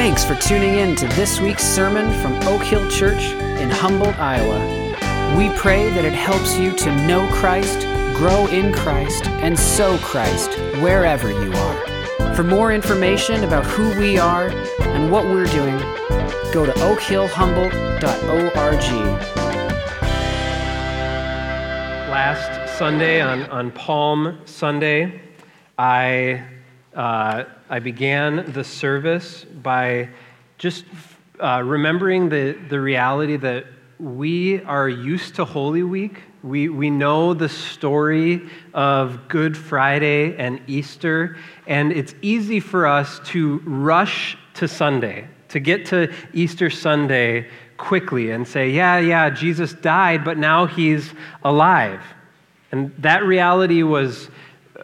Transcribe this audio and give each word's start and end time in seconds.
Thanks 0.00 0.24
for 0.24 0.34
tuning 0.34 0.76
in 0.76 0.96
to 0.96 1.06
this 1.08 1.40
week's 1.40 1.62
sermon 1.62 2.10
from 2.22 2.32
Oak 2.48 2.62
Hill 2.62 2.90
Church 2.90 3.22
in 3.60 3.68
Humboldt, 3.68 4.18
Iowa. 4.18 5.36
We 5.36 5.50
pray 5.50 5.90
that 5.90 6.06
it 6.06 6.14
helps 6.14 6.56
you 6.56 6.74
to 6.74 7.06
know 7.06 7.28
Christ, 7.30 7.80
grow 8.16 8.46
in 8.46 8.72
Christ, 8.72 9.26
and 9.26 9.58
sow 9.58 9.98
Christ 9.98 10.54
wherever 10.80 11.30
you 11.30 11.52
are. 11.52 12.34
For 12.34 12.42
more 12.42 12.72
information 12.72 13.44
about 13.44 13.66
who 13.66 13.90
we 14.00 14.16
are 14.16 14.48
and 14.80 15.12
what 15.12 15.26
we're 15.26 15.44
doing, 15.44 15.76
go 16.50 16.64
to 16.64 16.72
oakhillhumboldt.org. 16.72 18.00
Last 22.08 22.78
Sunday, 22.78 23.20
on, 23.20 23.42
on 23.50 23.70
Palm 23.72 24.38
Sunday, 24.46 25.20
I, 25.76 26.42
uh, 26.94 27.44
I 27.68 27.78
began 27.78 28.52
the 28.52 28.64
service 28.64 29.44
by 29.44 30.08
just 30.58 30.84
uh, 31.38 31.62
remembering 31.64 32.28
the, 32.28 32.58
the 32.68 32.80
reality 32.80 33.36
that 33.36 33.66
we 33.98 34.62
are 34.62 34.88
used 34.88 35.36
to 35.36 35.44
Holy 35.44 35.82
Week. 35.82 36.22
We, 36.42 36.68
we 36.68 36.90
know 36.90 37.34
the 37.34 37.48
story 37.48 38.48
of 38.72 39.28
Good 39.28 39.56
Friday 39.56 40.36
and 40.36 40.60
Easter, 40.66 41.36
and 41.66 41.92
it's 41.92 42.14
easy 42.22 42.60
for 42.60 42.86
us 42.86 43.20
to 43.26 43.58
rush 43.64 44.36
to 44.54 44.66
Sunday, 44.66 45.28
to 45.48 45.60
get 45.60 45.86
to 45.86 46.12
Easter 46.32 46.70
Sunday 46.70 47.46
quickly 47.76 48.30
and 48.30 48.46
say, 48.46 48.70
yeah, 48.70 48.98
yeah, 48.98 49.30
Jesus 49.30 49.74
died, 49.74 50.24
but 50.24 50.38
now 50.38 50.66
he's 50.66 51.12
alive. 51.44 52.02
And 52.72 52.94
that 52.98 53.24
reality 53.24 53.82
was 53.82 54.28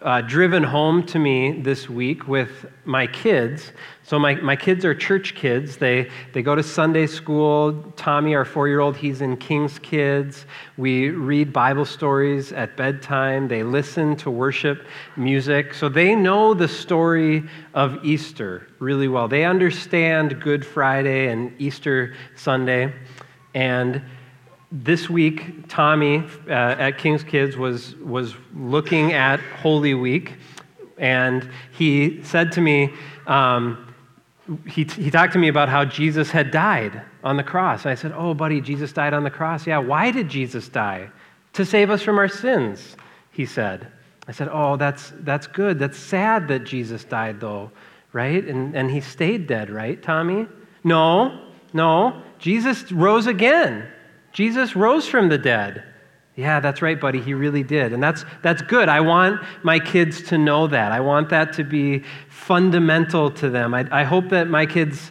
uh, 0.02 0.20
driven 0.20 0.62
home 0.62 1.05
to 1.06 1.18
me 1.18 1.60
this 1.60 1.88
week 1.88 2.28
with 2.28 2.66
my 2.84 3.06
kids. 3.06 3.73
So, 4.02 4.19
my, 4.19 4.34
my 4.36 4.55
kids 4.55 4.84
are 4.84 4.95
church 4.95 5.34
kids. 5.34 5.77
They, 5.77 6.11
they 6.33 6.42
go 6.42 6.55
to 6.55 6.62
Sunday 6.62 7.06
school. 7.06 7.92
Tommy, 7.97 8.34
our 8.34 8.44
four 8.44 8.69
year 8.69 8.80
old, 8.80 8.97
he's 8.97 9.20
in 9.20 9.36
King's 9.36 9.78
Kids. 9.78 10.47
We 10.77 11.11
read 11.11 11.53
Bible 11.53 11.84
stories 11.84 12.53
at 12.53 12.77
bedtime. 12.77 13.48
They 13.48 13.62
listen 13.62 14.16
to 14.16 14.30
worship 14.30 14.86
music. 15.16 15.75
So, 15.75 15.88
they 15.88 16.14
know 16.14 16.55
the 16.55 16.69
story 16.69 17.44
of 17.75 18.05
Easter 18.05 18.69
really 18.78 19.08
well. 19.08 19.28
They 19.28 19.44
understand 19.44 20.41
Good 20.41 20.64
Friday 20.64 21.28
and 21.28 21.53
Easter 21.60 22.14
Sunday. 22.36 22.92
And 23.55 24.03
this 24.72 25.09
week, 25.09 25.69
Tommy 25.69 26.25
uh, 26.48 26.50
at 26.50 26.98
King's 26.98 27.22
Kids 27.22 27.56
was, 27.56 27.97
was 27.97 28.34
looking 28.55 29.12
at 29.12 29.41
Holy 29.41 29.95
Week, 29.95 30.34
and 30.98 31.48
he 31.72 32.22
said 32.22 32.53
to 32.53 32.61
me, 32.61 32.92
um, 33.27 33.94
he, 34.69 34.84
he 34.84 35.11
talked 35.11 35.33
to 35.33 35.39
me 35.39 35.48
about 35.48 35.69
how 35.69 35.84
Jesus 35.84 36.31
had 36.31 36.50
died 36.50 37.03
on 37.25 37.37
the 37.37 37.42
cross. 37.42 37.84
And 37.84 37.91
I 37.91 37.94
said, 37.94 38.12
Oh, 38.14 38.34
buddy, 38.34 38.61
Jesus 38.61 38.92
died 38.92 39.12
on 39.12 39.25
the 39.25 39.31
cross. 39.31 39.67
Yeah, 39.67 39.78
why 39.78 40.11
did 40.11 40.28
Jesus 40.28 40.69
die? 40.69 41.11
To 41.55 41.64
save 41.64 41.91
us 41.91 42.03
from 42.03 42.19
our 42.19 42.28
sins, 42.28 42.97
he 43.33 43.44
said. 43.47 43.89
I 44.28 44.33
said, 44.33 44.48
Oh, 44.53 44.77
that's, 44.77 45.12
that's 45.20 45.47
good. 45.47 45.78
That's 45.78 45.98
sad 45.98 46.48
that 46.48 46.64
Jesus 46.64 47.05
died, 47.05 47.41
though, 47.41 47.70
right? 48.12 48.44
And, 48.44 48.77
and 48.77 48.91
he 48.91 49.00
stayed 49.00 49.47
dead, 49.47 49.70
right, 49.70 50.00
Tommy? 50.00 50.47
No, 50.84 51.47
no. 51.72 52.22
Jesus 52.39 52.92
rose 52.92 53.27
again. 53.27 53.89
Jesus 54.37 54.77
rose 54.77 55.09
from 55.09 55.31
the 55.31 55.39
dead. 55.39 55.83
Yeah, 56.34 56.61
that's 56.61 56.83
right, 56.83 57.01
buddy. 57.01 57.23
He 57.23 57.33
really 57.33 57.62
did. 57.62 57.95
And 57.95 58.03
that's, 58.03 58.27
that's 58.43 58.61
good. 58.61 58.91
I 58.91 59.01
want 59.01 59.41
my 59.62 59.78
kids 59.78 60.20
to 60.25 60.37
know 60.37 60.67
that. 60.67 60.93
I 60.93 61.01
want 61.01 61.31
that 61.31 61.55
to 61.55 61.65
be 61.65 62.05
fundamental 62.28 63.31
to 63.31 63.48
them. 63.48 63.73
I, 63.73 63.89
I 63.91 64.05
hope 64.05 64.28
that 64.28 64.47
my 64.48 64.67
kids 64.67 65.11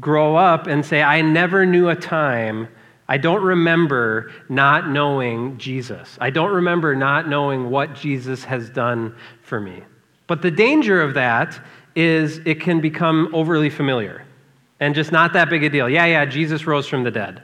grow 0.00 0.34
up 0.34 0.66
and 0.66 0.84
say, 0.84 1.04
I 1.04 1.22
never 1.22 1.64
knew 1.64 1.88
a 1.88 1.94
time, 1.94 2.66
I 3.06 3.16
don't 3.16 3.44
remember 3.44 4.32
not 4.48 4.88
knowing 4.88 5.56
Jesus. 5.56 6.18
I 6.20 6.30
don't 6.30 6.50
remember 6.50 6.96
not 6.96 7.28
knowing 7.28 7.70
what 7.70 7.94
Jesus 7.94 8.42
has 8.42 8.70
done 8.70 9.14
for 9.42 9.60
me. 9.60 9.84
But 10.26 10.42
the 10.42 10.50
danger 10.50 11.00
of 11.00 11.14
that 11.14 11.56
is 11.94 12.38
it 12.38 12.60
can 12.60 12.80
become 12.80 13.32
overly 13.32 13.70
familiar 13.70 14.24
and 14.80 14.96
just 14.96 15.12
not 15.12 15.32
that 15.34 15.48
big 15.48 15.62
a 15.62 15.70
deal. 15.70 15.88
Yeah, 15.88 16.06
yeah, 16.06 16.24
Jesus 16.24 16.66
rose 16.66 16.88
from 16.88 17.04
the 17.04 17.12
dead. 17.12 17.40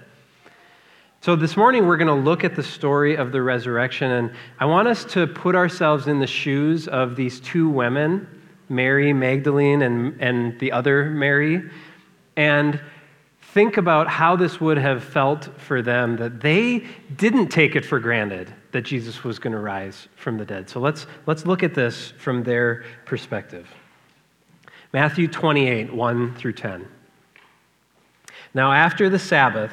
So, 1.22 1.36
this 1.36 1.54
morning 1.54 1.86
we're 1.86 1.98
going 1.98 2.08
to 2.08 2.14
look 2.14 2.44
at 2.44 2.56
the 2.56 2.62
story 2.62 3.14
of 3.16 3.30
the 3.30 3.42
resurrection, 3.42 4.10
and 4.10 4.32
I 4.58 4.64
want 4.64 4.88
us 4.88 5.04
to 5.12 5.26
put 5.26 5.54
ourselves 5.54 6.06
in 6.06 6.18
the 6.18 6.26
shoes 6.26 6.88
of 6.88 7.14
these 7.14 7.40
two 7.40 7.68
women, 7.68 8.26
Mary 8.70 9.12
Magdalene 9.12 9.82
and, 9.82 10.18
and 10.18 10.58
the 10.60 10.72
other 10.72 11.10
Mary, 11.10 11.68
and 12.36 12.80
think 13.52 13.76
about 13.76 14.08
how 14.08 14.34
this 14.34 14.62
would 14.62 14.78
have 14.78 15.04
felt 15.04 15.50
for 15.60 15.82
them 15.82 16.16
that 16.16 16.40
they 16.40 16.86
didn't 17.18 17.48
take 17.48 17.76
it 17.76 17.84
for 17.84 18.00
granted 18.00 18.50
that 18.72 18.82
Jesus 18.82 19.22
was 19.22 19.38
going 19.38 19.52
to 19.52 19.60
rise 19.60 20.08
from 20.16 20.38
the 20.38 20.46
dead. 20.46 20.70
So, 20.70 20.80
let's, 20.80 21.06
let's 21.26 21.44
look 21.44 21.62
at 21.62 21.74
this 21.74 22.14
from 22.16 22.44
their 22.44 22.82
perspective. 23.04 23.68
Matthew 24.94 25.28
28, 25.28 25.92
1 25.92 26.34
through 26.36 26.54
10. 26.54 26.88
Now, 28.54 28.72
after 28.72 29.10
the 29.10 29.18
Sabbath, 29.18 29.72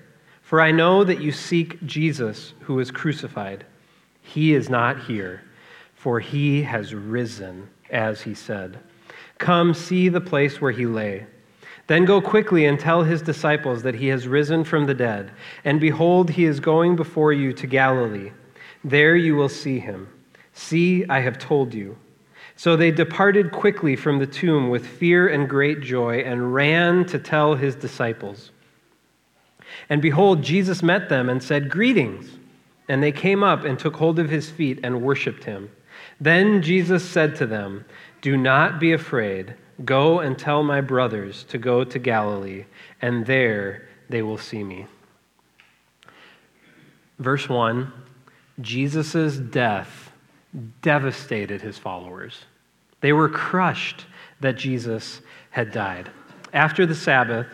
For 0.51 0.59
I 0.59 0.71
know 0.71 1.05
that 1.05 1.21
you 1.21 1.31
seek 1.31 1.81
Jesus 1.85 2.53
who 2.59 2.75
was 2.75 2.91
crucified. 2.91 3.63
He 4.21 4.53
is 4.53 4.69
not 4.69 4.99
here, 4.99 5.43
for 5.93 6.19
he 6.19 6.63
has 6.63 6.93
risen, 6.93 7.69
as 7.89 8.19
he 8.19 8.33
said. 8.33 8.77
Come 9.37 9.73
see 9.73 10.09
the 10.09 10.19
place 10.19 10.59
where 10.59 10.73
he 10.73 10.85
lay. 10.85 11.25
Then 11.87 12.03
go 12.03 12.19
quickly 12.19 12.65
and 12.65 12.77
tell 12.77 13.01
his 13.01 13.21
disciples 13.21 13.81
that 13.83 13.95
he 13.95 14.07
has 14.07 14.27
risen 14.27 14.65
from 14.65 14.87
the 14.87 14.93
dead. 14.93 15.31
And 15.63 15.79
behold, 15.79 16.29
he 16.29 16.43
is 16.43 16.59
going 16.59 16.97
before 16.97 17.31
you 17.31 17.53
to 17.53 17.65
Galilee. 17.65 18.33
There 18.83 19.15
you 19.15 19.37
will 19.37 19.47
see 19.47 19.79
him. 19.79 20.09
See, 20.51 21.05
I 21.07 21.21
have 21.21 21.37
told 21.37 21.73
you. 21.73 21.97
So 22.57 22.75
they 22.75 22.91
departed 22.91 23.53
quickly 23.53 23.95
from 23.95 24.19
the 24.19 24.27
tomb 24.27 24.69
with 24.69 24.85
fear 24.85 25.29
and 25.29 25.47
great 25.47 25.79
joy 25.79 26.23
and 26.23 26.53
ran 26.53 27.05
to 27.05 27.19
tell 27.19 27.55
his 27.55 27.73
disciples. 27.73 28.51
And 29.91 30.01
behold, 30.01 30.41
Jesus 30.41 30.81
met 30.81 31.09
them 31.09 31.27
and 31.27 31.43
said, 31.43 31.69
Greetings. 31.69 32.37
And 32.87 33.03
they 33.03 33.11
came 33.11 33.43
up 33.43 33.65
and 33.65 33.77
took 33.77 33.97
hold 33.97 34.19
of 34.19 34.29
his 34.29 34.49
feet 34.49 34.79
and 34.83 35.01
worshiped 35.01 35.43
him. 35.43 35.69
Then 36.19 36.61
Jesus 36.61 37.07
said 37.07 37.35
to 37.35 37.45
them, 37.45 37.83
Do 38.21 38.37
not 38.37 38.79
be 38.79 38.93
afraid. 38.93 39.53
Go 39.83 40.19
and 40.19 40.39
tell 40.39 40.63
my 40.63 40.79
brothers 40.79 41.43
to 41.49 41.57
go 41.57 41.83
to 41.83 41.99
Galilee, 41.99 42.65
and 43.01 43.25
there 43.25 43.89
they 44.07 44.21
will 44.21 44.37
see 44.37 44.63
me. 44.63 44.85
Verse 47.19 47.49
1 47.49 47.91
Jesus' 48.61 49.35
death 49.35 50.11
devastated 50.81 51.61
his 51.61 51.77
followers. 51.77 52.45
They 53.01 53.11
were 53.11 53.29
crushed 53.29 54.05
that 54.39 54.55
Jesus 54.55 55.19
had 55.49 55.73
died. 55.73 56.09
After 56.53 56.85
the 56.85 56.95
Sabbath, 56.95 57.47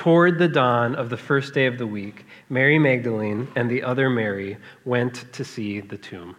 Toward 0.00 0.38
the 0.38 0.48
dawn 0.48 0.94
of 0.94 1.10
the 1.10 1.16
first 1.18 1.52
day 1.52 1.66
of 1.66 1.76
the 1.76 1.86
week, 1.86 2.24
Mary 2.48 2.78
Magdalene 2.78 3.46
and 3.54 3.70
the 3.70 3.82
other 3.82 4.08
Mary 4.08 4.56
went 4.86 5.30
to 5.34 5.44
see 5.44 5.80
the 5.80 5.98
tomb. 5.98 6.36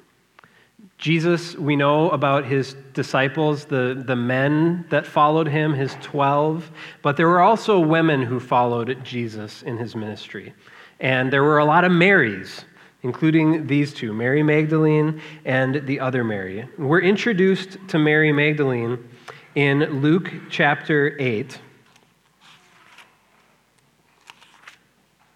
Jesus, 0.97 1.55
we 1.55 1.75
know 1.75 2.09
about 2.09 2.43
his 2.43 2.73
disciples, 2.93 3.65
the, 3.65 4.03
the 4.07 4.15
men 4.15 4.87
that 4.89 5.05
followed 5.05 5.47
him, 5.47 5.73
his 5.75 5.95
12, 6.01 6.71
but 7.03 7.17
there 7.17 7.27
were 7.27 7.41
also 7.41 7.79
women 7.79 8.23
who 8.23 8.39
followed 8.39 8.97
Jesus 9.03 9.61
in 9.61 9.77
his 9.77 9.95
ministry. 9.95 10.55
And 10.99 11.31
there 11.31 11.43
were 11.43 11.59
a 11.59 11.65
lot 11.65 11.83
of 11.83 11.91
Marys, 11.91 12.65
including 13.03 13.67
these 13.67 13.93
two, 13.93 14.11
Mary 14.11 14.41
Magdalene 14.41 15.21
and 15.45 15.85
the 15.85 15.99
other 15.99 16.23
Mary. 16.23 16.67
We're 16.79 17.01
introduced 17.01 17.77
to 17.89 17.99
Mary 17.99 18.31
Magdalene 18.31 19.07
in 19.53 20.01
Luke 20.01 20.31
chapter 20.49 21.15
8. 21.19 21.59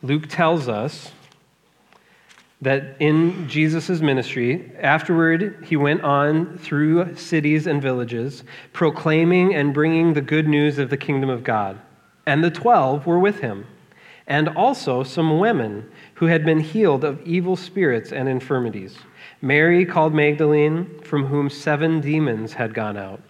Luke 0.06 0.28
tells 0.30 0.68
us 0.68 1.12
that 2.62 2.96
in 3.00 3.50
Jesus' 3.50 4.02
ministry, 4.02 4.72
afterward, 4.80 5.66
he 5.68 5.76
went 5.76 6.02
on 6.04 6.58
through 6.60 7.16
cities 7.16 7.68
and 7.68 7.82
villages, 7.82 8.44
proclaiming 8.72 9.56
and 9.56 9.74
bringing 9.74 10.14
the 10.14 10.22
good 10.22 10.48
news 10.48 10.78
of 10.80 10.90
the 10.90 10.98
kingdom 10.98 11.30
of 11.30 11.44
God. 11.44 11.80
And 12.26 12.44
the 12.44 12.52
twelve 12.52 13.06
were 13.06 13.20
with 13.20 13.40
him. 13.40 13.66
and 14.28 14.50
also 14.50 15.04
some 15.04 15.40
women 15.40 15.90
who 16.16 16.26
had 16.26 16.44
been 16.46 16.60
healed 16.60 17.04
of 17.04 17.22
evil 17.26 17.56
spirits 17.56 18.12
and 18.12 18.28
infirmities. 18.28 18.98
Mary 19.42 19.86
called 19.86 20.14
Magdalene, 20.14 21.00
from 21.02 21.26
whom 21.26 21.50
seven 21.50 22.02
demons 22.02 22.54
had 22.54 22.74
gone 22.74 22.98
out, 22.98 23.22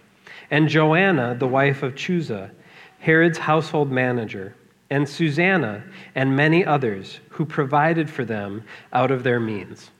and 0.50 0.68
Joanna, 0.68 1.34
the 1.34 1.48
wife 1.48 1.82
of 1.82 1.94
Chuza, 1.94 2.50
Herod's 2.98 3.38
household 3.38 3.90
manager, 3.90 4.54
and 4.90 5.08
Susanna, 5.08 5.82
and 6.14 6.36
many 6.36 6.64
others 6.64 7.20
who 7.30 7.44
provided 7.44 8.08
for 8.08 8.24
them 8.24 8.64
out 8.92 9.10
of 9.10 9.22
their 9.22 9.40
means. 9.40 9.90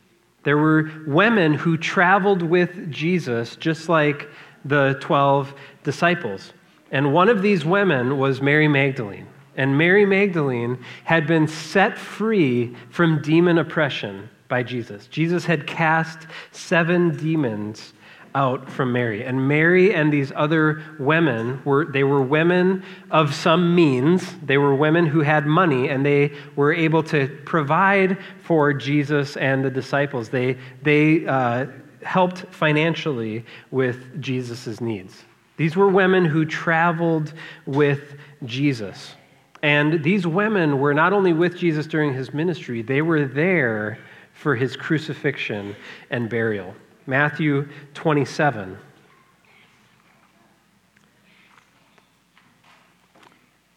There 0.44 0.59
were 0.59 0.91
women 1.06 1.55
who 1.55 1.77
traveled 1.77 2.43
with 2.43 2.91
Jesus, 2.91 3.56
just 3.56 3.88
like 3.88 4.29
the 4.65 4.97
12 5.00 5.53
disciples. 5.83 6.53
And 6.93 7.12
one 7.12 7.29
of 7.29 7.43
these 7.43 7.65
women 7.65 8.19
was 8.19 8.41
Mary 8.41 8.69
Magdalene. 8.69 9.27
And 9.56 9.77
Mary 9.77 10.06
Magdalene 10.06 10.79
had 11.05 11.27
been 11.27 11.49
set 11.49 11.99
free 11.99 12.77
from 12.91 13.23
demon 13.23 13.59
oppression 13.59 14.29
by 14.49 14.62
Jesus. 14.62 15.06
Jesus 15.09 15.44
had 15.44 15.67
cast 15.67 16.27
seven 16.53 17.17
demons 17.17 17.94
out 18.37 18.71
from 18.71 18.93
Mary. 18.93 19.25
And 19.25 19.49
Mary 19.49 19.94
and 19.94 20.12
these 20.12 20.31
other 20.37 20.83
women 20.99 21.62
were 21.65 21.87
they 21.87 22.05
were 22.05 22.21
women 22.21 22.85
of 23.11 23.35
some 23.35 23.75
means. 23.75 24.23
They 24.43 24.59
were 24.59 24.75
women 24.75 25.06
who 25.06 25.23
had 25.23 25.47
money 25.47 25.88
and 25.88 26.05
they 26.05 26.33
were 26.55 26.73
able 26.73 27.03
to 27.05 27.29
provide 27.47 28.19
for 28.43 28.75
Jesus 28.75 29.38
and 29.38 29.65
the 29.65 29.71
disciples. 29.71 30.29
They 30.29 30.59
they 30.83 31.27
uh, 31.27 31.67
helped 32.03 32.41
financially 32.55 33.44
with 33.71 34.21
Jesus' 34.21 34.83
needs. 34.83 35.25
These 35.56 35.75
were 35.75 35.88
women 35.88 36.27
who 36.27 36.44
traveled 36.44 37.33
with 37.65 38.17
Jesus. 38.44 39.15
And 39.62 40.05
these 40.05 40.27
women 40.27 40.79
were 40.79 40.93
not 40.93 41.15
only 41.15 41.33
with 41.33 41.56
Jesus 41.56 41.87
during 41.87 42.12
his 42.12 42.35
ministry, 42.35 42.83
they 42.83 43.00
were 43.00 43.25
there 43.25 43.99
for 44.35 44.55
his 44.55 44.77
crucifixion 44.77 45.75
and 46.11 46.29
burial. 46.29 46.75
Matthew 47.06 47.69
27. 47.94 48.76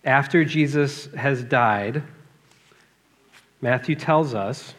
After 0.04 0.44
Jesus 0.44 1.06
has 1.14 1.44
died, 1.44 2.02
Matthew 3.62 3.96
tells 3.96 4.34
us 4.34 4.74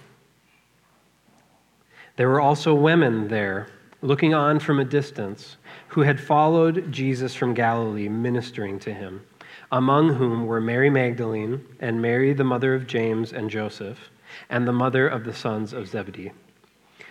there 2.16 2.28
were 2.28 2.40
also 2.40 2.74
women 2.74 3.28
there 3.28 3.68
looking 4.02 4.34
on 4.34 4.58
from 4.58 4.80
a 4.80 4.84
distance 4.84 5.56
who 5.88 6.00
had 6.00 6.18
followed 6.18 6.90
Jesus 6.90 7.34
from 7.34 7.54
Galilee, 7.54 8.08
ministering 8.08 8.78
to 8.80 8.92
him, 8.92 9.24
among 9.70 10.14
whom 10.14 10.46
were 10.46 10.60
Mary 10.60 10.90
Magdalene 10.90 11.64
and 11.80 12.00
Mary, 12.00 12.32
the 12.32 12.44
mother 12.44 12.74
of 12.74 12.86
James 12.86 13.32
and 13.32 13.50
Joseph, 13.50 14.10
and 14.48 14.66
the 14.66 14.72
mother 14.72 15.06
of 15.06 15.24
the 15.24 15.34
sons 15.34 15.72
of 15.72 15.86
Zebedee. 15.86 16.32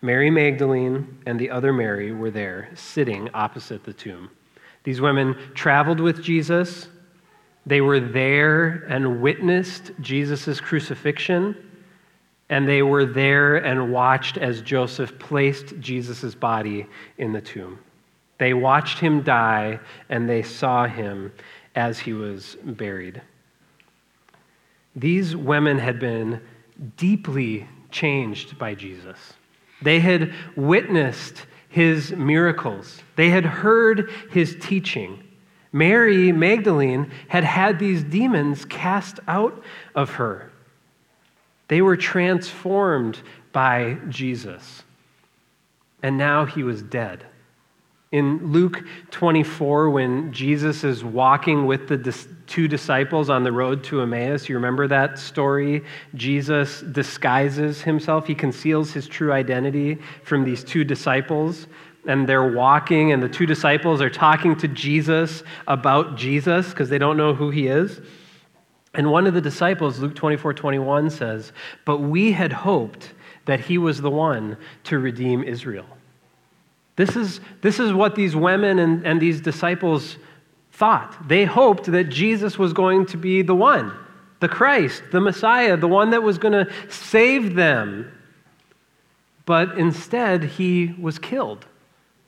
Mary 0.00 0.30
Magdalene 0.30 1.18
and 1.26 1.38
the 1.38 1.50
other 1.50 1.72
Mary 1.72 2.12
were 2.12 2.30
there, 2.30 2.70
sitting 2.74 3.28
opposite 3.34 3.84
the 3.84 3.92
tomb. 3.92 4.30
These 4.84 5.00
women 5.00 5.36
traveled 5.54 6.00
with 6.00 6.22
Jesus. 6.22 6.88
They 7.66 7.80
were 7.80 8.00
there 8.00 8.86
and 8.88 9.20
witnessed 9.20 9.90
Jesus' 10.00 10.60
crucifixion 10.60 11.56
and 12.50 12.66
they 12.66 12.82
were 12.82 13.04
there 13.04 13.56
and 13.56 13.92
watched 13.92 14.38
as 14.38 14.62
Joseph 14.62 15.18
placed 15.18 15.78
Jesus' 15.80 16.34
body 16.34 16.86
in 17.18 17.32
the 17.32 17.40
tomb. 17.40 17.78
They 18.38 18.54
watched 18.54 18.98
him 18.98 19.22
die 19.22 19.80
and 20.08 20.28
they 20.28 20.42
saw 20.42 20.86
him 20.86 21.32
as 21.74 21.98
he 21.98 22.12
was 22.12 22.56
buried. 22.64 23.20
These 24.96 25.36
women 25.36 25.78
had 25.78 26.00
been 26.00 26.40
deeply 26.96 27.66
changed 27.90 28.58
by 28.58 28.74
Jesus. 28.74 29.34
They 29.82 30.00
had 30.00 30.32
witnessed 30.56 31.46
his 31.68 32.12
miracles, 32.12 33.02
they 33.16 33.30
had 33.30 33.44
heard 33.44 34.10
his 34.30 34.56
teaching. 34.60 35.24
Mary 35.70 36.32
Magdalene 36.32 37.10
had 37.28 37.44
had 37.44 37.78
these 37.78 38.02
demons 38.02 38.64
cast 38.64 39.20
out 39.28 39.62
of 39.94 40.10
her. 40.12 40.50
They 41.68 41.82
were 41.82 41.96
transformed 41.96 43.20
by 43.52 43.98
Jesus. 44.08 44.82
And 46.02 46.16
now 46.16 46.46
he 46.46 46.62
was 46.62 46.82
dead. 46.82 47.26
In 48.10 48.52
Luke 48.52 48.82
24, 49.10 49.90
when 49.90 50.32
Jesus 50.32 50.84
is 50.84 51.04
walking 51.04 51.66
with 51.66 51.88
the 51.88 51.98
two 52.48 52.66
disciples 52.66 53.30
on 53.30 53.44
the 53.44 53.52
road 53.52 53.84
to 53.84 54.00
Emmaus, 54.00 54.48
you 54.48 54.54
remember 54.54 54.88
that 54.88 55.18
story? 55.18 55.84
Jesus 56.14 56.80
disguises 56.80 57.82
himself, 57.82 58.26
he 58.26 58.34
conceals 58.34 58.92
his 58.92 59.06
true 59.06 59.32
identity 59.32 59.98
from 60.24 60.44
these 60.44 60.64
two 60.64 60.84
disciples. 60.84 61.66
And 62.06 62.26
they're 62.26 62.50
walking, 62.50 63.12
and 63.12 63.22
the 63.22 63.28
two 63.28 63.44
disciples 63.44 64.00
are 64.00 64.08
talking 64.08 64.56
to 64.56 64.68
Jesus 64.68 65.42
about 65.66 66.16
Jesus 66.16 66.70
because 66.70 66.88
they 66.88 66.96
don't 66.96 67.18
know 67.18 67.34
who 67.34 67.50
he 67.50 67.66
is. 67.66 68.00
And 68.94 69.10
one 69.10 69.26
of 69.26 69.34
the 69.34 69.40
disciples, 69.40 69.98
Luke 69.98 70.14
24 70.14 70.54
21, 70.54 71.10
says, 71.10 71.52
But 71.84 71.98
we 71.98 72.32
had 72.32 72.52
hoped 72.52 73.12
that 73.44 73.60
he 73.60 73.78
was 73.78 74.00
the 74.00 74.10
one 74.10 74.56
to 74.84 74.98
redeem 74.98 75.44
Israel. 75.44 75.86
This 76.96 77.14
is, 77.14 77.40
this 77.60 77.78
is 77.78 77.92
what 77.92 78.14
these 78.14 78.34
women 78.34 78.78
and, 78.78 79.06
and 79.06 79.20
these 79.20 79.40
disciples 79.40 80.16
thought. 80.78 81.28
They 81.28 81.44
hoped 81.44 81.86
that 81.86 82.04
Jesus 82.04 82.56
was 82.56 82.72
going 82.72 83.06
to 83.06 83.16
be 83.16 83.42
the 83.42 83.54
one, 83.54 83.92
the 84.38 84.48
Christ, 84.48 85.02
the 85.10 85.20
Messiah, 85.20 85.76
the 85.76 85.88
one 85.88 86.10
that 86.10 86.22
was 86.22 86.38
going 86.38 86.52
to 86.52 86.72
save 86.88 87.56
them. 87.56 88.12
But 89.44 89.76
instead, 89.76 90.44
he 90.44 90.94
was 91.00 91.18
killed. 91.18 91.66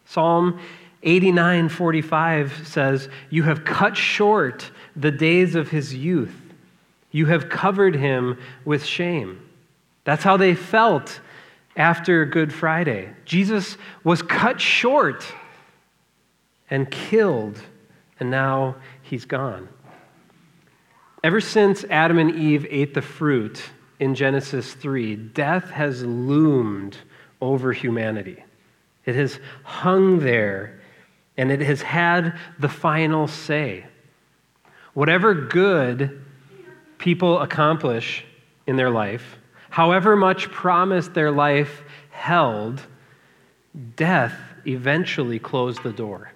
Psalm 0.04 0.58
89:45 1.04 2.66
says, 2.66 3.08
"You 3.30 3.44
have 3.44 3.64
cut 3.64 3.96
short 3.96 4.70
the 4.96 5.12
days 5.12 5.54
of 5.54 5.70
his 5.70 5.94
youth. 5.94 6.34
You 7.12 7.26
have 7.26 7.48
covered 7.48 7.94
him 7.94 8.36
with 8.64 8.84
shame. 8.84 9.40
That's 10.04 10.24
how 10.24 10.36
they 10.36 10.54
felt 10.54 11.20
after 11.76 12.24
Good 12.24 12.52
Friday. 12.52 13.10
Jesus 13.24 13.78
was 14.02 14.22
cut 14.22 14.60
short 14.60 15.24
and 16.68 16.90
killed, 16.90 17.60
and 18.20 18.30
now 18.30 18.76
he's 19.02 19.24
gone. 19.24 19.68
Ever 21.24 21.40
since 21.40 21.84
Adam 21.90 22.18
and 22.18 22.34
Eve 22.34 22.66
ate 22.70 22.94
the 22.94 23.02
fruit 23.02 23.62
in 23.98 24.14
Genesis 24.14 24.72
3, 24.74 25.16
death 25.16 25.70
has 25.70 26.02
loomed 26.02 26.96
over 27.40 27.72
humanity. 27.72 28.42
It 29.04 29.14
has 29.14 29.38
hung 29.64 30.20
there, 30.20 30.80
and 31.36 31.50
it 31.50 31.60
has 31.60 31.82
had 31.82 32.38
the 32.58 32.68
final 32.68 33.26
say. 33.26 33.86
Whatever 34.94 35.34
good 35.34 36.22
people 36.98 37.40
accomplish 37.40 38.24
in 38.66 38.76
their 38.76 38.90
life, 38.90 39.38
however 39.70 40.16
much 40.16 40.50
promise 40.50 41.08
their 41.08 41.30
life 41.30 41.82
held, 42.10 42.82
death 43.96 44.34
eventually 44.66 45.38
closed 45.38 45.82
the 45.82 45.92
door. 45.92 46.32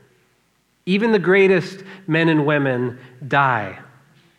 Even 0.87 1.13
the 1.13 1.19
greatest 1.19 1.83
men 2.07 2.29
and 2.29 2.47
women 2.47 2.99
die. 3.27 3.79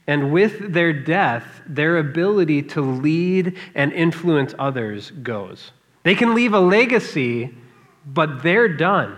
And 0.08 0.32
with 0.32 0.74
their 0.74 0.94
death, 0.94 1.62
their 1.66 1.98
ability 1.98 2.62
to 2.64 2.82
lead 2.82 3.58
and 3.74 3.92
influence 3.92 4.54
others 4.60 5.12
goes. 5.12 5.72
They 6.04 6.14
can 6.14 6.36
leave 6.36 6.54
a 6.54 6.60
legacy, 6.60 7.56
but 8.06 8.44
they're 8.44 8.68
done. 8.68 9.18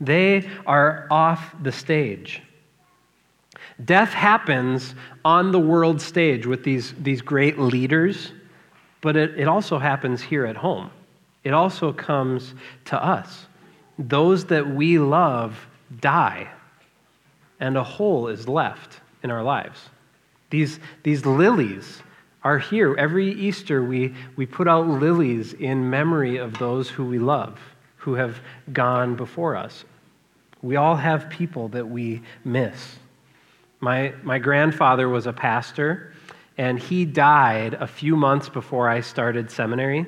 They 0.00 0.48
are 0.66 1.06
off 1.10 1.54
the 1.62 1.72
stage. 1.72 2.42
Death 3.84 4.12
happens 4.12 4.94
on 5.24 5.52
the 5.52 5.58
world 5.58 6.00
stage 6.00 6.46
with 6.46 6.64
these, 6.64 6.94
these 6.98 7.20
great 7.20 7.58
leaders, 7.58 8.32
but 9.00 9.16
it, 9.16 9.38
it 9.38 9.48
also 9.48 9.78
happens 9.78 10.22
here 10.22 10.46
at 10.46 10.56
home. 10.56 10.90
It 11.44 11.52
also 11.52 11.92
comes 11.92 12.54
to 12.86 13.02
us. 13.02 13.46
Those 13.98 14.46
that 14.46 14.66
we 14.66 14.98
love 14.98 15.66
die, 16.00 16.48
and 17.62 17.76
a 17.76 17.84
hole 17.84 18.26
is 18.26 18.48
left 18.48 19.00
in 19.22 19.30
our 19.30 19.42
lives. 19.42 19.78
These, 20.50 20.80
these 21.04 21.24
lilies 21.24 22.02
are 22.42 22.58
here. 22.58 22.96
Every 22.98 23.30
Easter, 23.32 23.84
we, 23.84 24.14
we 24.34 24.46
put 24.46 24.66
out 24.66 24.88
lilies 24.88 25.52
in 25.54 25.88
memory 25.88 26.38
of 26.38 26.58
those 26.58 26.88
who 26.88 27.06
we 27.06 27.20
love, 27.20 27.60
who 27.96 28.14
have 28.14 28.40
gone 28.72 29.14
before 29.14 29.54
us. 29.54 29.84
We 30.60 30.74
all 30.74 30.96
have 30.96 31.30
people 31.30 31.68
that 31.68 31.88
we 31.88 32.22
miss. 32.44 32.96
My, 33.78 34.12
my 34.24 34.40
grandfather 34.40 35.08
was 35.08 35.28
a 35.28 35.32
pastor, 35.32 36.14
and 36.58 36.80
he 36.80 37.04
died 37.04 37.74
a 37.74 37.86
few 37.86 38.16
months 38.16 38.48
before 38.48 38.88
I 38.88 39.00
started 39.00 39.52
seminary. 39.52 40.04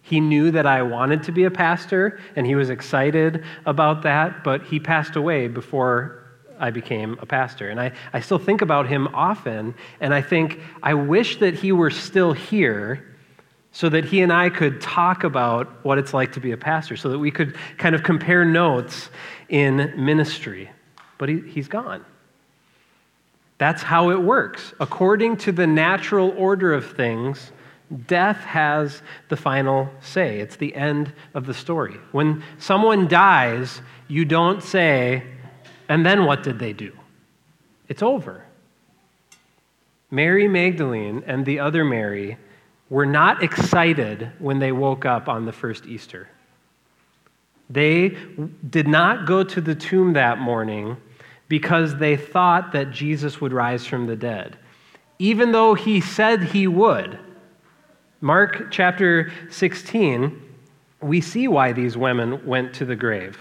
He 0.00 0.20
knew 0.20 0.50
that 0.52 0.66
I 0.66 0.80
wanted 0.80 1.22
to 1.24 1.32
be 1.32 1.44
a 1.44 1.50
pastor, 1.50 2.18
and 2.34 2.46
he 2.46 2.54
was 2.54 2.70
excited 2.70 3.44
about 3.66 4.02
that, 4.04 4.42
but 4.42 4.62
he 4.62 4.80
passed 4.80 5.16
away 5.16 5.48
before 5.48 6.23
I 6.64 6.70
became 6.70 7.18
a 7.20 7.26
pastor. 7.26 7.68
And 7.68 7.78
I, 7.78 7.92
I 8.14 8.20
still 8.20 8.38
think 8.38 8.62
about 8.62 8.88
him 8.88 9.08
often, 9.08 9.74
and 10.00 10.14
I 10.14 10.22
think, 10.22 10.60
I 10.82 10.94
wish 10.94 11.36
that 11.40 11.52
he 11.52 11.72
were 11.72 11.90
still 11.90 12.32
here 12.32 13.04
so 13.70 13.90
that 13.90 14.06
he 14.06 14.22
and 14.22 14.32
I 14.32 14.48
could 14.48 14.80
talk 14.80 15.24
about 15.24 15.84
what 15.84 15.98
it's 15.98 16.14
like 16.14 16.32
to 16.32 16.40
be 16.40 16.52
a 16.52 16.56
pastor, 16.56 16.96
so 16.96 17.10
that 17.10 17.18
we 17.18 17.30
could 17.30 17.54
kind 17.76 17.94
of 17.94 18.02
compare 18.02 18.46
notes 18.46 19.10
in 19.50 19.92
ministry. 20.02 20.70
But 21.18 21.28
he, 21.28 21.40
he's 21.40 21.68
gone. 21.68 22.02
That's 23.58 23.82
how 23.82 24.08
it 24.08 24.22
works. 24.22 24.72
According 24.80 25.36
to 25.38 25.52
the 25.52 25.66
natural 25.66 26.30
order 26.30 26.72
of 26.72 26.96
things, 26.96 27.52
death 28.06 28.38
has 28.38 29.02
the 29.28 29.36
final 29.36 29.90
say. 30.00 30.40
It's 30.40 30.56
the 30.56 30.74
end 30.74 31.12
of 31.34 31.44
the 31.44 31.52
story. 31.52 31.96
When 32.12 32.42
someone 32.56 33.06
dies, 33.06 33.82
you 34.08 34.24
don't 34.24 34.62
say, 34.62 35.24
and 35.88 36.04
then 36.04 36.24
what 36.24 36.42
did 36.42 36.58
they 36.58 36.72
do? 36.72 36.92
It's 37.88 38.02
over. 38.02 38.44
Mary 40.10 40.48
Magdalene 40.48 41.22
and 41.26 41.44
the 41.44 41.58
other 41.58 41.84
Mary 41.84 42.36
were 42.88 43.06
not 43.06 43.42
excited 43.42 44.30
when 44.38 44.58
they 44.58 44.72
woke 44.72 45.04
up 45.04 45.28
on 45.28 45.44
the 45.44 45.52
first 45.52 45.86
Easter. 45.86 46.28
They 47.70 48.16
did 48.70 48.86
not 48.86 49.26
go 49.26 49.42
to 49.42 49.60
the 49.60 49.74
tomb 49.74 50.12
that 50.12 50.38
morning 50.38 50.96
because 51.48 51.96
they 51.96 52.16
thought 52.16 52.72
that 52.72 52.90
Jesus 52.90 53.40
would 53.40 53.52
rise 53.52 53.86
from 53.86 54.06
the 54.06 54.16
dead, 54.16 54.56
even 55.18 55.52
though 55.52 55.74
he 55.74 56.00
said 56.00 56.42
he 56.42 56.66
would. 56.66 57.18
Mark 58.20 58.70
chapter 58.70 59.32
16, 59.50 60.40
we 61.00 61.20
see 61.20 61.48
why 61.48 61.72
these 61.72 61.96
women 61.96 62.44
went 62.46 62.72
to 62.74 62.84
the 62.84 62.96
grave. 62.96 63.38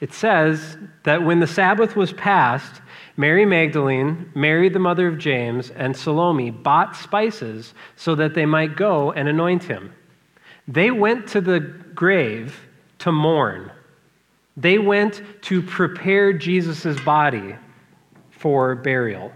It 0.00 0.12
says 0.12 0.76
that 1.04 1.22
when 1.22 1.40
the 1.40 1.46
Sabbath 1.46 1.96
was 1.96 2.12
passed, 2.12 2.82
Mary 3.16 3.46
Magdalene, 3.46 4.30
Mary 4.34 4.68
the 4.68 4.78
mother 4.78 5.06
of 5.06 5.18
James, 5.18 5.70
and 5.70 5.96
Salome 5.96 6.50
bought 6.50 6.94
spices 6.96 7.72
so 7.96 8.14
that 8.14 8.34
they 8.34 8.44
might 8.44 8.76
go 8.76 9.12
and 9.12 9.28
anoint 9.28 9.64
him. 9.64 9.92
They 10.68 10.90
went 10.90 11.26
to 11.28 11.40
the 11.40 11.60
grave 11.60 12.66
to 12.98 13.12
mourn. 13.12 13.70
They 14.56 14.78
went 14.78 15.22
to 15.42 15.62
prepare 15.62 16.32
Jesus' 16.32 17.00
body 17.00 17.56
for 18.30 18.74
burial. 18.74 19.32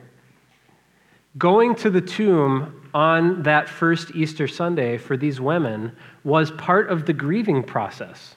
Going 1.39 1.75
to 1.77 1.91
the 1.91 2.01
tomb 2.01 2.91
on 2.93 3.43
that 3.45 3.69
first 3.69 4.15
Easter 4.15 4.49
Sunday 4.49 4.99
for 4.99 5.17
these 5.17 5.41
women 5.41 5.97
was 6.25 6.51
part 6.53 6.91
of 6.91 7.07
the 7.07 7.13
grieving 7.13 7.63
process. 7.63 8.35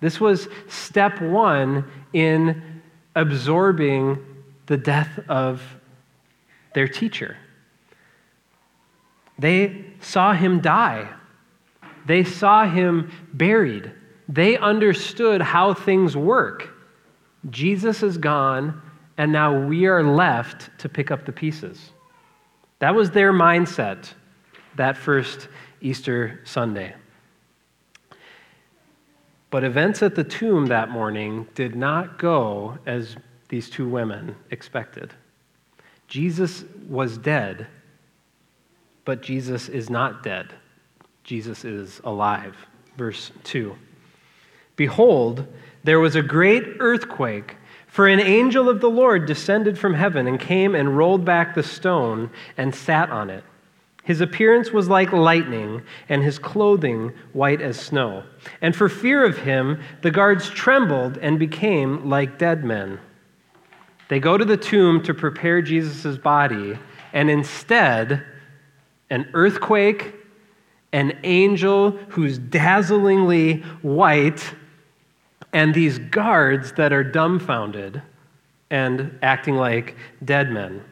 This 0.00 0.20
was 0.20 0.48
step 0.68 1.20
one 1.20 1.84
in 2.12 2.82
absorbing 3.14 4.24
the 4.66 4.76
death 4.76 5.18
of 5.28 5.62
their 6.74 6.88
teacher. 6.88 7.36
They 9.38 9.84
saw 10.00 10.32
him 10.32 10.60
die, 10.60 11.08
they 12.06 12.24
saw 12.24 12.64
him 12.64 13.10
buried. 13.32 13.92
They 14.30 14.58
understood 14.58 15.40
how 15.40 15.72
things 15.72 16.14
work. 16.14 16.70
Jesus 17.48 18.02
is 18.02 18.18
gone, 18.18 18.80
and 19.16 19.32
now 19.32 19.58
we 19.58 19.86
are 19.86 20.02
left 20.02 20.70
to 20.80 20.88
pick 20.88 21.10
up 21.10 21.24
the 21.24 21.32
pieces. 21.32 21.92
That 22.78 22.94
was 22.94 23.10
their 23.10 23.32
mindset 23.32 24.12
that 24.76 24.96
first 24.96 25.48
Easter 25.80 26.40
Sunday. 26.44 26.94
But 29.50 29.64
events 29.64 30.02
at 30.02 30.14
the 30.14 30.24
tomb 30.24 30.66
that 30.66 30.90
morning 30.90 31.48
did 31.54 31.74
not 31.74 32.18
go 32.18 32.78
as 32.86 33.16
these 33.48 33.70
two 33.70 33.88
women 33.88 34.36
expected. 34.50 35.14
Jesus 36.06 36.64
was 36.88 37.18
dead, 37.18 37.66
but 39.04 39.22
Jesus 39.22 39.68
is 39.68 39.88
not 39.88 40.22
dead. 40.22 40.54
Jesus 41.24 41.64
is 41.64 42.00
alive. 42.04 42.56
Verse 42.96 43.30
2. 43.44 43.76
Behold, 44.76 45.46
there 45.84 46.00
was 46.00 46.14
a 46.16 46.22
great 46.22 46.64
earthquake 46.78 47.56
for 47.86 48.06
an 48.06 48.20
angel 48.20 48.68
of 48.68 48.80
the 48.80 48.90
Lord 48.90 49.26
descended 49.26 49.78
from 49.78 49.94
heaven 49.94 50.26
and 50.26 50.38
came 50.38 50.74
and 50.74 50.96
rolled 50.96 51.24
back 51.24 51.54
the 51.54 51.62
stone 51.62 52.30
and 52.56 52.74
sat 52.74 53.10
on 53.10 53.30
it. 53.30 53.44
His 54.08 54.22
appearance 54.22 54.72
was 54.72 54.88
like 54.88 55.12
lightning, 55.12 55.82
and 56.08 56.22
his 56.22 56.38
clothing 56.38 57.12
white 57.34 57.60
as 57.60 57.78
snow. 57.78 58.22
And 58.62 58.74
for 58.74 58.88
fear 58.88 59.22
of 59.22 59.36
him, 59.36 59.82
the 60.00 60.10
guards 60.10 60.48
trembled 60.48 61.18
and 61.18 61.38
became 61.38 62.08
like 62.08 62.38
dead 62.38 62.64
men. 62.64 63.00
They 64.08 64.18
go 64.18 64.38
to 64.38 64.46
the 64.46 64.56
tomb 64.56 65.02
to 65.02 65.12
prepare 65.12 65.60
Jesus' 65.60 66.16
body, 66.16 66.78
and 67.12 67.28
instead, 67.28 68.24
an 69.10 69.28
earthquake, 69.34 70.14
an 70.94 71.18
angel 71.22 71.90
who's 72.08 72.38
dazzlingly 72.38 73.60
white, 73.82 74.54
and 75.52 75.74
these 75.74 75.98
guards 75.98 76.72
that 76.72 76.94
are 76.94 77.04
dumbfounded 77.04 78.00
and 78.70 79.18
acting 79.20 79.56
like 79.56 79.96
dead 80.24 80.50
men. 80.50 80.82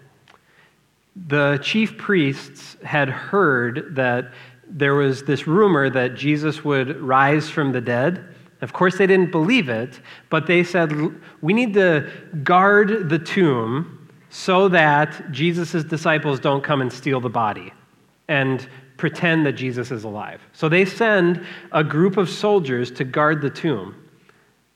The 1.27 1.59
chief 1.63 1.97
priests 1.97 2.77
had 2.85 3.09
heard 3.09 3.95
that 3.97 4.33
there 4.69 4.95
was 4.95 5.25
this 5.25 5.47
rumor 5.47 5.89
that 5.91 6.15
Jesus 6.15 6.65
would 6.65 7.01
rise 7.01 7.49
from 7.49 7.73
the 7.73 7.81
dead. 7.81 8.35
Of 8.61 8.73
course, 8.73 8.99
they 8.99 9.07
didn't 9.07 9.31
believe 9.31 9.69
it, 9.69 10.01
but 10.29 10.47
they 10.47 10.63
said, 10.65 10.93
We 11.41 11.53
need 11.53 11.75
to 11.75 12.11
guard 12.43 13.09
the 13.09 13.19
tomb 13.19 14.09
so 14.29 14.69
that 14.69 15.31
Jesus' 15.31 15.85
disciples 15.85 16.41
don't 16.41 16.63
come 16.63 16.81
and 16.81 16.93
steal 16.93 17.21
the 17.21 17.31
body 17.31 17.73
and 18.29 18.69
pretend 18.97 19.47
that 19.47 19.53
Jesus 19.53 19.91
is 19.91 20.05
alive. 20.05 20.41
So 20.53 20.69
they 20.69 20.85
send 20.85 21.45
a 21.73 21.85
group 21.85 22.17
of 22.17 22.29
soldiers 22.29 22.91
to 22.93 23.05
guard 23.05 23.41
the 23.41 23.51
tomb. 23.51 23.95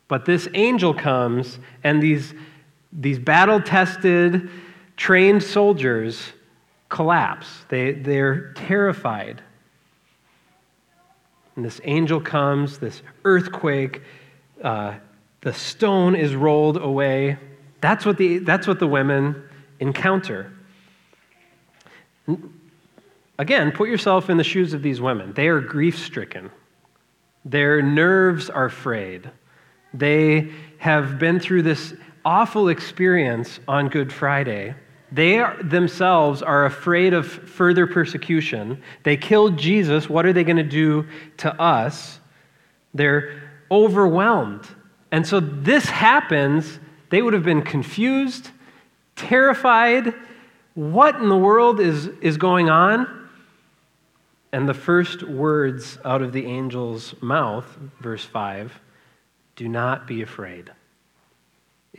But 0.09 0.25
this 0.25 0.49
angel 0.55 0.93
comes, 0.93 1.59
and 1.85 2.03
these, 2.03 2.35
these 2.93 3.19
battle 3.19 3.61
tested, 3.61 4.51
trained 5.01 5.43
soldiers 5.43 6.35
collapse. 6.91 7.49
They, 7.71 7.93
they're 7.93 8.53
terrified. 8.53 9.41
And 11.57 11.65
this 11.65 11.81
angel 11.85 12.21
comes, 12.21 12.79
this 12.79 13.01
earthquake, 13.25 14.03
uh, 14.63 14.97
the 15.41 15.55
stone 15.55 16.15
is 16.15 16.37
rolled 16.37 16.77
away. 16.77 17.39
That's 17.81 18.05
what 18.05 18.19
the, 18.19 18.41
that's 18.41 18.67
what 18.67 18.79
the 18.79 18.87
women 18.87 19.43
encounter. 19.81 20.53
Again, 23.39 23.73
put 23.73 23.89
yourself 23.89 24.29
in 24.29 24.37
the 24.37 24.45
shoes 24.45 24.75
of 24.75 24.83
these 24.83 25.01
women. 25.01 25.33
They 25.33 25.49
are 25.49 25.63
grief 25.63 25.99
stricken, 25.99 26.51
their 27.47 27.81
nerves 27.81 28.51
are 28.51 28.69
frayed. 28.69 29.31
They 29.95 30.53
have 30.77 31.19
been 31.19 31.41
through 31.41 31.63
this 31.63 31.95
awful 32.23 32.69
experience 32.69 33.61
on 33.67 33.89
Good 33.89 34.13
Friday. 34.13 34.75
They 35.13 35.45
themselves 35.63 36.43
are 36.43 36.67
afraid 36.67 37.15
of 37.15 37.27
further 37.27 37.87
persecution. 37.87 38.83
They 39.03 39.17
killed 39.17 39.59
Jesus. 39.59 40.09
What 40.09 40.25
are 40.27 40.33
they 40.33 40.45
going 40.45 40.57
to 40.57 40.63
do 40.63 41.07
to 41.39 41.61
us? 41.61 42.21
They're 42.95 43.43
overwhelmed. 43.71 44.67
And 45.11 45.27
so 45.27 45.41
this 45.41 45.87
happens. 45.87 46.79
They 47.11 47.23
would 47.23 47.35
have 47.35 47.45
been 47.45 47.63
confused, 47.63 48.51
terrified. 49.17 50.15
What 50.75 51.17
in 51.17 51.29
the 51.29 51.37
world 51.37 51.81
is, 51.81 52.07
is 52.21 52.37
going 52.37 52.71
on? 52.71 53.29
And 54.53 54.69
the 54.69 54.75
first 54.75 55.23
words 55.23 55.99
out 56.05 56.23
of 56.23 56.33
the 56.33 56.47
angel's 56.47 57.15
mouth, 57.21 57.67
verse 58.01 58.25
5 58.25 58.81
do 59.57 59.69
not 59.69 60.07
be 60.07 60.23
afraid. 60.23 60.71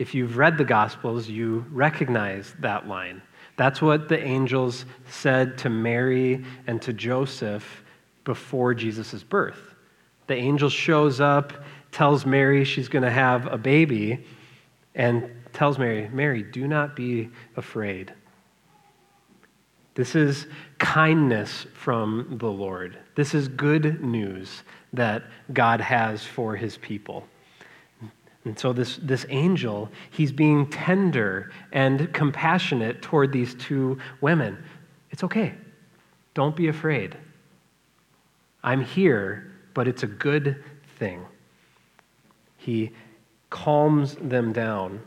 If 0.02 0.16
you've 0.16 0.36
read 0.36 0.58
the 0.58 0.64
Gospels, 0.64 1.28
you 1.28 1.64
recognize 1.70 2.56
that 2.58 2.88
line. 2.88 3.22
That's 3.56 3.80
what 3.80 4.08
the 4.08 4.20
angels 4.20 4.84
said 5.08 5.56
to 5.58 5.70
Mary 5.70 6.44
and 6.66 6.82
to 6.82 6.92
Joseph 6.92 7.84
before 8.24 8.74
Jesus' 8.74 9.22
birth. 9.22 9.76
The 10.26 10.34
angel 10.34 10.68
shows 10.68 11.20
up, 11.20 11.52
tells 11.92 12.26
Mary 12.26 12.64
she's 12.64 12.88
going 12.88 13.04
to 13.04 13.12
have 13.12 13.46
a 13.46 13.56
baby, 13.56 14.26
and 14.96 15.30
tells 15.52 15.78
Mary, 15.78 16.08
Mary, 16.12 16.42
do 16.42 16.66
not 16.66 16.96
be 16.96 17.30
afraid. 17.56 18.12
This 19.94 20.16
is 20.16 20.48
kindness 20.78 21.64
from 21.74 22.38
the 22.40 22.50
Lord. 22.50 22.98
This 23.14 23.34
is 23.34 23.46
good 23.46 24.02
news 24.02 24.64
that 24.94 25.22
God 25.52 25.80
has 25.80 26.24
for 26.24 26.56
his 26.56 26.76
people. 26.76 27.24
And 28.44 28.58
so, 28.58 28.72
this, 28.72 28.96
this 28.96 29.24
angel, 29.28 29.88
he's 30.10 30.32
being 30.32 30.68
tender 30.68 31.52
and 31.72 32.12
compassionate 32.12 33.00
toward 33.00 33.32
these 33.32 33.54
two 33.54 33.98
women. 34.20 34.58
It's 35.10 35.22
okay. 35.22 35.54
Don't 36.34 36.56
be 36.56 36.68
afraid. 36.68 37.16
I'm 38.64 38.82
here, 38.84 39.52
but 39.74 39.86
it's 39.86 40.02
a 40.02 40.08
good 40.08 40.62
thing. 40.98 41.24
He 42.56 42.90
calms 43.50 44.16
them 44.16 44.52
down. 44.52 45.00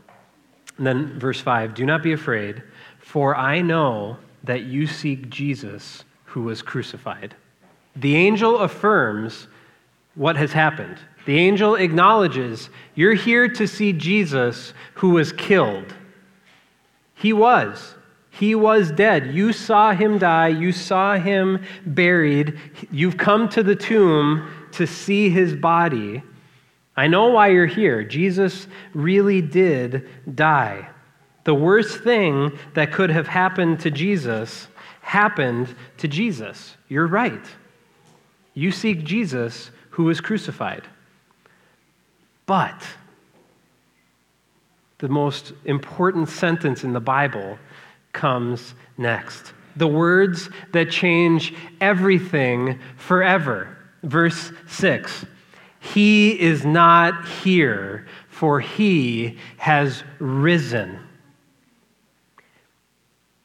And 0.78 0.86
then, 0.86 1.18
verse 1.18 1.40
5 1.40 1.74
Do 1.74 1.84
not 1.84 2.02
be 2.02 2.12
afraid, 2.12 2.62
for 2.98 3.36
I 3.36 3.60
know 3.60 4.16
that 4.44 4.64
you 4.64 4.86
seek 4.86 5.28
Jesus 5.28 6.04
who 6.24 6.42
was 6.42 6.62
crucified. 6.62 7.34
The 7.96 8.14
angel 8.14 8.58
affirms 8.58 9.48
what 10.14 10.36
has 10.36 10.52
happened. 10.52 10.98
The 11.26 11.38
angel 11.38 11.74
acknowledges, 11.74 12.70
You're 12.94 13.14
here 13.14 13.48
to 13.48 13.68
see 13.68 13.92
Jesus 13.92 14.72
who 14.94 15.10
was 15.10 15.32
killed. 15.32 15.94
He 17.14 17.32
was. 17.32 17.94
He 18.30 18.54
was 18.54 18.92
dead. 18.92 19.34
You 19.34 19.52
saw 19.52 19.92
him 19.92 20.18
die. 20.18 20.48
You 20.48 20.70
saw 20.70 21.16
him 21.18 21.64
buried. 21.84 22.58
You've 22.90 23.16
come 23.16 23.48
to 23.50 23.62
the 23.62 23.74
tomb 23.74 24.48
to 24.72 24.86
see 24.86 25.28
his 25.28 25.54
body. 25.54 26.22
I 26.96 27.08
know 27.08 27.28
why 27.28 27.48
you're 27.48 27.66
here. 27.66 28.04
Jesus 28.04 28.68
really 28.94 29.42
did 29.42 30.08
die. 30.36 30.88
The 31.44 31.54
worst 31.54 32.02
thing 32.02 32.58
that 32.74 32.92
could 32.92 33.10
have 33.10 33.26
happened 33.26 33.80
to 33.80 33.90
Jesus 33.90 34.68
happened 35.00 35.74
to 35.98 36.08
Jesus. 36.08 36.76
You're 36.88 37.06
right. 37.06 37.44
You 38.54 38.70
seek 38.70 39.04
Jesus 39.04 39.70
who 39.90 40.04
was 40.04 40.20
crucified. 40.20 40.86
But 42.46 42.80
the 44.98 45.08
most 45.08 45.52
important 45.64 46.28
sentence 46.28 46.84
in 46.84 46.92
the 46.92 47.00
Bible 47.00 47.58
comes 48.12 48.74
next. 48.96 49.52
The 49.76 49.86
words 49.86 50.48
that 50.72 50.90
change 50.90 51.54
everything 51.80 52.78
forever. 52.96 53.76
Verse 54.02 54.52
6 54.68 55.26
He 55.80 56.40
is 56.40 56.64
not 56.64 57.26
here, 57.26 58.06
for 58.28 58.60
he 58.60 59.38
has 59.58 60.02
risen. 60.18 61.00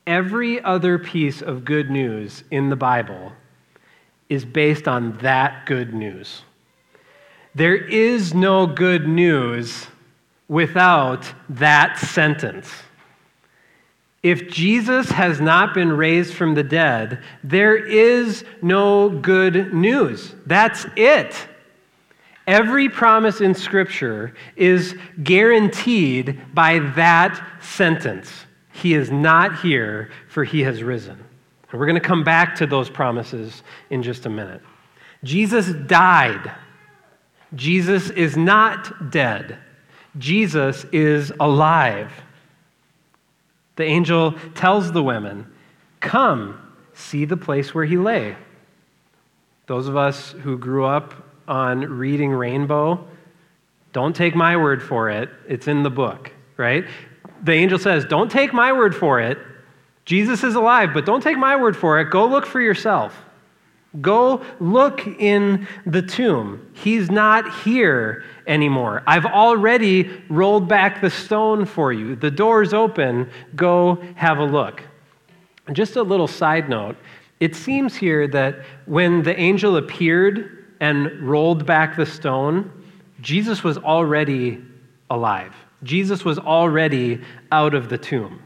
Every 0.07 0.61
other 0.61 0.97
piece 0.97 1.41
of 1.41 1.65
good 1.65 1.89
news 1.89 2.43
in 2.49 2.69
the 2.69 2.75
Bible 2.75 3.33
is 4.29 4.45
based 4.45 4.87
on 4.87 5.17
that 5.17 5.65
good 5.65 5.93
news. 5.93 6.43
There 7.53 7.75
is 7.75 8.33
no 8.33 8.65
good 8.65 9.07
news 9.07 9.87
without 10.47 11.31
that 11.49 11.97
sentence. 11.97 12.69
If 14.23 14.49
Jesus 14.49 15.09
has 15.09 15.41
not 15.41 15.73
been 15.73 15.91
raised 15.91 16.33
from 16.33 16.53
the 16.53 16.63
dead, 16.63 17.23
there 17.43 17.75
is 17.75 18.45
no 18.61 19.09
good 19.09 19.73
news. 19.73 20.35
That's 20.45 20.85
it. 20.95 21.47
Every 22.47 22.89
promise 22.89 23.41
in 23.41 23.55
Scripture 23.55 24.33
is 24.55 24.95
guaranteed 25.23 26.39
by 26.53 26.79
that 26.95 27.41
sentence. 27.61 28.45
He 28.73 28.93
is 28.93 29.11
not 29.11 29.59
here, 29.59 30.09
for 30.27 30.43
he 30.43 30.61
has 30.61 30.83
risen. 30.83 31.17
And 31.71 31.79
we're 31.79 31.85
going 31.85 32.01
to 32.01 32.07
come 32.07 32.23
back 32.23 32.55
to 32.55 32.67
those 32.67 32.89
promises 32.89 33.63
in 33.89 34.03
just 34.03 34.25
a 34.25 34.29
minute. 34.29 34.61
Jesus 35.23 35.73
died 35.87 36.51
Jesus 37.55 38.09
is 38.09 38.37
not 38.37 39.11
dead, 39.11 39.57
Jesus 40.17 40.85
is 40.91 41.31
alive. 41.39 42.11
The 43.77 43.83
angel 43.85 44.33
tells 44.53 44.91
the 44.91 45.01
women, 45.01 45.51
Come, 46.01 46.59
see 46.93 47.25
the 47.25 47.37
place 47.37 47.73
where 47.73 47.85
he 47.85 47.97
lay. 47.97 48.35
Those 49.67 49.87
of 49.87 49.95
us 49.95 50.31
who 50.31 50.57
grew 50.57 50.85
up 50.85 51.13
on 51.47 51.79
reading 51.79 52.31
Rainbow, 52.31 53.05
don't 53.93 54.15
take 54.15 54.35
my 54.35 54.57
word 54.57 54.81
for 54.81 55.09
it. 55.09 55.29
It's 55.47 55.67
in 55.67 55.83
the 55.83 55.89
book, 55.89 56.31
right? 56.57 56.85
The 57.43 57.53
angel 57.53 57.79
says, 57.79 58.05
Don't 58.05 58.29
take 58.29 58.53
my 58.53 58.71
word 58.73 58.95
for 58.95 59.19
it. 59.19 59.37
Jesus 60.05 60.43
is 60.43 60.55
alive, 60.55 60.91
but 60.93 61.05
don't 61.05 61.21
take 61.21 61.37
my 61.37 61.55
word 61.55 61.77
for 61.77 61.99
it. 61.99 62.09
Go 62.09 62.25
look 62.27 62.45
for 62.45 62.59
yourself. 62.59 63.17
Go 63.99 64.41
look 64.61 65.05
in 65.05 65.67
the 65.85 66.01
tomb. 66.01 66.65
He's 66.73 67.11
not 67.11 67.53
here 67.63 68.23
anymore. 68.47 69.03
I've 69.05 69.25
already 69.25 70.09
rolled 70.29 70.69
back 70.69 71.01
the 71.01 71.09
stone 71.09 71.65
for 71.65 71.91
you. 71.91 72.15
The 72.15 72.31
door's 72.31 72.73
open. 72.73 73.29
Go 73.55 74.01
have 74.15 74.37
a 74.37 74.45
look. 74.45 74.81
And 75.67 75.75
just 75.75 75.97
a 75.97 76.03
little 76.03 76.27
side 76.27 76.69
note 76.69 76.95
it 77.41 77.55
seems 77.55 77.95
here 77.95 78.27
that 78.27 78.59
when 78.85 79.23
the 79.23 79.37
angel 79.37 79.77
appeared 79.77 80.75
and 80.79 81.21
rolled 81.21 81.65
back 81.65 81.97
the 81.97 82.05
stone, 82.05 82.71
Jesus 83.19 83.63
was 83.63 83.79
already 83.79 84.63
alive. 85.09 85.53
Jesus 85.81 86.23
was 86.23 86.37
already 86.37 87.19
out 87.51 87.73
of 87.73 87.89
the 87.89 87.97
tomb. 87.97 88.43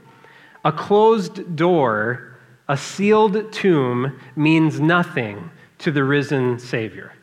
A 0.63 0.71
closed 0.71 1.58
door 1.58 2.35
a 2.67 2.78
sealed 2.78 3.51
tomb 3.51 4.19
means 4.36 4.80
nothing 4.80 5.51
to 5.80 5.91
the 5.91 6.04
risen 6.04 6.58
Savior. 6.60 7.13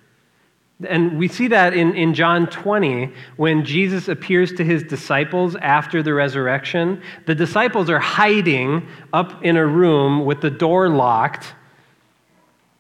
And 0.89 1.19
we 1.19 1.29
see 1.29 1.49
that 1.49 1.75
in, 1.75 1.95
in 1.95 2.15
John 2.15 2.47
20 2.47 3.13
when 3.37 3.65
Jesus 3.65 4.09
appears 4.09 4.53
to 4.55 4.65
his 4.65 4.83
disciples 4.83 5.55
after 5.57 6.03
the 6.03 6.13
resurrection. 6.13 7.03
The 7.27 7.35
disciples 7.35 7.89
are 7.89 8.01
hiding 8.01 8.89
up 9.13 9.45
in 9.45 9.57
a 9.57 9.67
room 9.67 10.25
with 10.25 10.41
the 10.41 10.51
door 10.51 10.89
locked, 10.89 11.55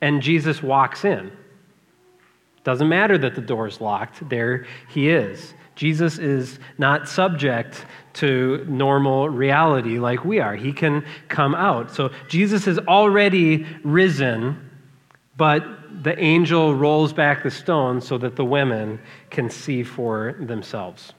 and 0.00 0.20
Jesus 0.20 0.62
walks 0.62 1.04
in. 1.04 1.30
Doesn't 2.64 2.88
matter 2.88 3.18
that 3.18 3.34
the 3.34 3.40
door's 3.40 3.80
locked, 3.80 4.28
there 4.28 4.66
he 4.88 5.08
is. 5.08 5.54
Jesus 5.74 6.18
is 6.18 6.58
not 6.78 7.08
subject 7.08 7.86
to 8.14 8.64
normal 8.68 9.28
reality 9.28 9.98
like 9.98 10.24
we 10.24 10.38
are. 10.38 10.54
He 10.54 10.72
can 10.72 11.04
come 11.28 11.54
out. 11.54 11.90
So 11.90 12.10
Jesus 12.28 12.64
has 12.66 12.78
already 12.80 13.66
risen, 13.82 14.70
but 15.36 15.64
the 16.02 16.18
angel 16.18 16.74
rolls 16.74 17.12
back 17.12 17.42
the 17.42 17.50
stone 17.50 18.00
so 18.00 18.18
that 18.18 18.36
the 18.36 18.44
women 18.44 19.00
can 19.30 19.48
see 19.48 19.82
for 19.82 20.36
themselves. 20.40 21.14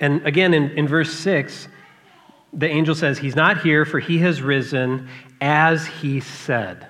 And 0.00 0.24
again, 0.26 0.54
in, 0.54 0.70
in 0.70 0.86
verse 0.86 1.12
6, 1.12 1.68
the 2.52 2.68
angel 2.68 2.94
says, 2.94 3.18
He's 3.18 3.36
not 3.36 3.60
here, 3.62 3.84
for 3.84 3.98
he 3.98 4.18
has 4.18 4.42
risen 4.42 5.08
as 5.40 5.86
he 5.86 6.20
said. 6.20 6.86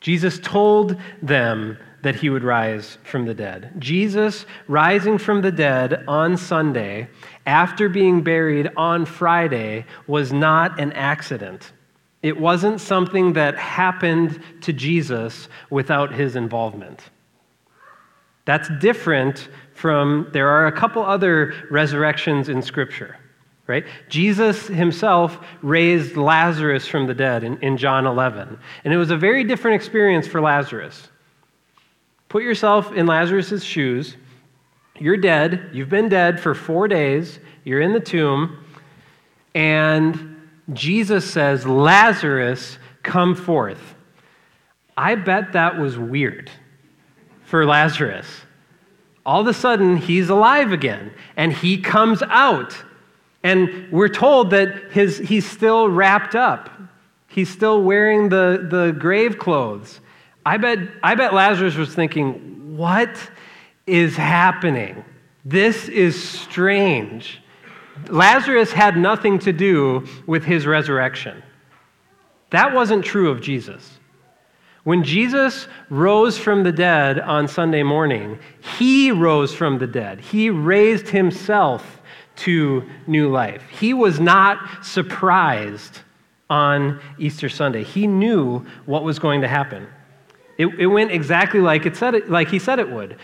Jesus 0.00 0.38
told 0.38 0.96
them 1.22 1.78
that 2.02 2.16
he 2.16 2.30
would 2.30 2.44
rise 2.44 2.98
from 3.04 3.26
the 3.26 3.34
dead. 3.34 3.72
Jesus 3.78 4.46
rising 4.68 5.18
from 5.18 5.42
the 5.42 5.50
dead 5.50 6.04
on 6.06 6.36
Sunday 6.36 7.08
after 7.46 7.88
being 7.88 8.22
buried 8.22 8.70
on 8.76 9.04
Friday 9.04 9.84
was 10.06 10.32
not 10.32 10.78
an 10.78 10.92
accident. 10.92 11.72
It 12.22 12.38
wasn't 12.38 12.80
something 12.80 13.32
that 13.34 13.56
happened 13.56 14.40
to 14.62 14.72
Jesus 14.72 15.48
without 15.70 16.12
his 16.12 16.36
involvement. 16.36 17.10
That's 18.44 18.68
different 18.80 19.48
from, 19.74 20.28
there 20.32 20.48
are 20.48 20.66
a 20.66 20.72
couple 20.72 21.04
other 21.04 21.54
resurrections 21.70 22.48
in 22.48 22.62
Scripture, 22.62 23.16
right? 23.66 23.84
Jesus 24.08 24.66
himself 24.66 25.38
raised 25.62 26.16
Lazarus 26.16 26.88
from 26.88 27.06
the 27.06 27.14
dead 27.14 27.44
in, 27.44 27.58
in 27.58 27.76
John 27.76 28.06
11. 28.06 28.58
And 28.84 28.94
it 28.94 28.96
was 28.96 29.10
a 29.10 29.16
very 29.16 29.44
different 29.44 29.76
experience 29.76 30.26
for 30.26 30.40
Lazarus. 30.40 31.08
Put 32.28 32.42
yourself 32.42 32.92
in 32.92 33.06
Lazarus' 33.06 33.62
shoes. 33.62 34.16
You're 34.98 35.16
dead. 35.16 35.70
You've 35.72 35.88
been 35.88 36.08
dead 36.08 36.40
for 36.40 36.54
four 36.54 36.88
days. 36.88 37.38
You're 37.64 37.80
in 37.80 37.92
the 37.92 38.00
tomb. 38.00 38.64
And 39.54 40.36
Jesus 40.72 41.30
says, 41.30 41.66
Lazarus, 41.66 42.78
come 43.02 43.34
forth. 43.34 43.94
I 44.96 45.14
bet 45.14 45.52
that 45.52 45.78
was 45.78 45.96
weird 45.96 46.50
for 47.44 47.64
Lazarus. 47.64 48.26
All 49.24 49.40
of 49.40 49.46
a 49.46 49.54
sudden, 49.54 49.96
he's 49.96 50.28
alive 50.28 50.72
again, 50.72 51.12
and 51.36 51.52
he 51.52 51.78
comes 51.78 52.22
out. 52.22 52.76
And 53.42 53.90
we're 53.92 54.08
told 54.08 54.50
that 54.50 54.90
his, 54.90 55.18
he's 55.18 55.48
still 55.48 55.88
wrapped 55.88 56.34
up. 56.34 56.70
He's 57.28 57.48
still 57.48 57.82
wearing 57.82 58.28
the, 58.28 58.66
the 58.68 58.92
grave 58.98 59.38
clothes. 59.38 60.00
I 60.48 60.56
bet, 60.56 60.78
I 61.02 61.14
bet 61.14 61.34
Lazarus 61.34 61.76
was 61.76 61.94
thinking, 61.94 62.74
what 62.74 63.18
is 63.86 64.16
happening? 64.16 65.04
This 65.44 65.90
is 65.90 66.20
strange. 66.22 67.42
Lazarus 68.08 68.72
had 68.72 68.96
nothing 68.96 69.38
to 69.40 69.52
do 69.52 70.06
with 70.26 70.44
his 70.44 70.66
resurrection. 70.66 71.42
That 72.48 72.72
wasn't 72.72 73.04
true 73.04 73.30
of 73.30 73.42
Jesus. 73.42 73.98
When 74.84 75.04
Jesus 75.04 75.68
rose 75.90 76.38
from 76.38 76.62
the 76.62 76.72
dead 76.72 77.20
on 77.20 77.46
Sunday 77.46 77.82
morning, 77.82 78.38
he 78.78 79.12
rose 79.12 79.54
from 79.54 79.78
the 79.78 79.86
dead. 79.86 80.18
He 80.18 80.48
raised 80.48 81.08
himself 81.08 82.00
to 82.36 82.88
new 83.06 83.28
life. 83.28 83.64
He 83.68 83.92
was 83.92 84.18
not 84.18 84.82
surprised 84.82 85.98
on 86.48 87.00
Easter 87.18 87.50
Sunday. 87.50 87.84
He 87.84 88.06
knew 88.06 88.64
what 88.86 89.04
was 89.04 89.18
going 89.18 89.42
to 89.42 89.48
happen. 89.48 89.86
It, 90.58 90.66
it 90.78 90.86
went 90.86 91.12
exactly 91.12 91.60
like, 91.60 91.86
it 91.86 91.96
said 91.96 92.14
it, 92.14 92.30
like 92.30 92.48
he 92.48 92.58
said 92.58 92.80
it 92.80 92.90
would. 92.90 93.16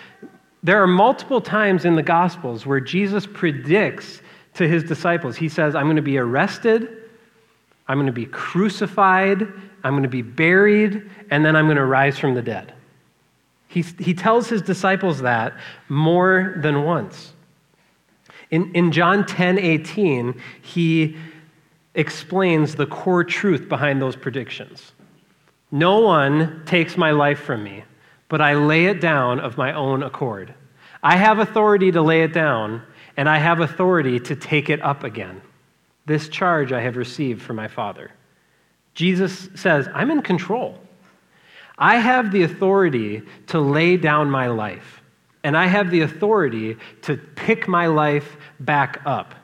There 0.63 0.83
are 0.83 0.87
multiple 0.87 1.41
times 1.41 1.85
in 1.85 1.97
the 1.97 2.03
Gospels 2.03 2.65
where 2.65 2.81
Jesus 2.81 3.27
predicts 3.27 4.23
to 4.55 4.69
his 4.69 4.85
disciples, 4.85 5.37
he 5.37 5.49
says, 5.49 5.75
I'm 5.75 5.85
going 5.85 5.97
to 5.97 6.03
be 6.03 6.17
arrested, 6.17 6.89
I'm 7.89 7.97
going 7.99 8.07
to 8.07 8.13
be 8.13 8.27
crucified, 8.27 9.47
I'm 9.83 9.93
going 9.93 10.05
to 10.05 10.09
be 10.09 10.23
buried, 10.23 11.11
and 11.31 11.45
then 11.45 11.57
I'm 11.57 11.67
going 11.67 11.77
to 11.77 11.85
rise 11.85 12.19
from 12.19 12.35
the 12.35 12.41
dead. 12.41 12.73
He, 13.67 13.83
he 13.83 14.15
tells 14.15 14.49
his 14.49 14.63
disciples 14.63 15.21
that 15.23 15.55
more 15.89 16.55
than 16.59 16.85
once. 16.85 17.33
In, 18.53 18.73
in 18.73 18.93
John 18.93 19.27
10 19.27 19.59
18, 19.59 20.41
he 20.63 21.17
explains 21.97 22.77
the 22.77 22.87
core 22.87 23.25
truth 23.25 23.69
behind 23.69 24.01
those 24.01 24.15
predictions. 24.15 24.93
No 25.75 25.99
one 25.99 26.63
takes 26.67 26.97
my 26.97 27.11
life 27.11 27.41
from 27.41 27.65
me, 27.65 27.83
but 28.29 28.41
I 28.41 28.55
lay 28.55 28.87
it 28.87 29.01
down 29.01 29.41
of 29.41 29.59
my 29.59 29.73
own 29.73 30.05
accord. 30.05 30.55
I 31.03 31.17
have 31.17 31.41
authority 31.41 31.91
to 31.91 32.01
lay 32.01 32.23
it 32.23 32.33
down, 32.33 32.81
and 33.17 33.29
I 33.29 33.39
have 33.39 33.59
authority 33.59 34.21
to 34.21 34.37
take 34.37 34.71
it 34.71 34.81
up 34.83 35.03
again. 35.03 35.43
This 36.07 36.29
charge 36.29 36.71
I 36.71 36.81
have 36.81 36.97
received 36.97 37.43
from 37.43 37.57
my 37.57 37.67
Father. 37.67 38.13
Jesus 38.95 39.49
says, 39.57 39.89
I'm 39.93 40.13
in 40.13 40.23
control. 40.23 40.79
I 41.77 41.97
have 41.97 42.31
the 42.31 42.45
authority 42.45 43.23
to 43.49 43.59
lay 43.59 43.97
down 43.97 44.31
my 44.31 44.47
life, 44.47 45.03
and 45.43 45.57
I 45.57 45.67
have 45.67 45.91
the 45.91 46.03
authority 46.03 46.77
to 47.03 47.17
pick 47.17 47.67
my 47.67 47.89
life 47.89 48.37
back 48.61 49.03
up. 49.05 49.35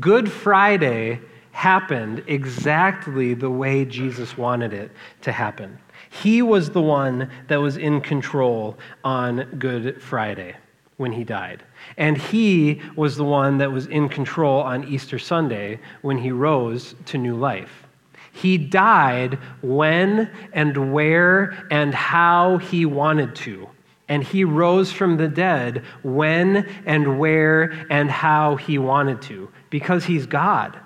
Good 0.00 0.32
Friday 0.32 1.20
happened 1.58 2.22
exactly 2.28 3.34
the 3.34 3.50
way 3.50 3.84
Jesus 3.84 4.38
wanted 4.38 4.72
it 4.72 4.92
to 5.20 5.32
happen. 5.32 5.76
He 6.08 6.40
was 6.40 6.70
the 6.70 6.80
one 6.80 7.28
that 7.48 7.56
was 7.56 7.76
in 7.76 8.00
control 8.00 8.78
on 9.02 9.42
Good 9.58 10.00
Friday 10.00 10.54
when 10.98 11.10
he 11.10 11.24
died. 11.24 11.64
And 11.96 12.16
he 12.16 12.80
was 12.94 13.16
the 13.16 13.24
one 13.24 13.58
that 13.58 13.72
was 13.72 13.86
in 13.88 14.08
control 14.08 14.60
on 14.60 14.84
Easter 14.84 15.18
Sunday 15.18 15.80
when 16.02 16.16
he 16.16 16.30
rose 16.30 16.94
to 17.06 17.18
new 17.18 17.34
life. 17.34 17.88
He 18.30 18.56
died 18.56 19.40
when 19.60 20.30
and 20.52 20.92
where 20.92 21.66
and 21.72 21.92
how 21.92 22.58
he 22.58 22.86
wanted 22.86 23.34
to. 23.34 23.68
And 24.06 24.22
he 24.22 24.44
rose 24.44 24.92
from 24.92 25.16
the 25.16 25.26
dead 25.26 25.82
when 26.04 26.68
and 26.86 27.18
where 27.18 27.84
and 27.90 28.08
how 28.08 28.54
he 28.54 28.78
wanted 28.78 29.20
to. 29.22 29.50
Because 29.70 30.04
he's 30.04 30.24
God. 30.24 30.78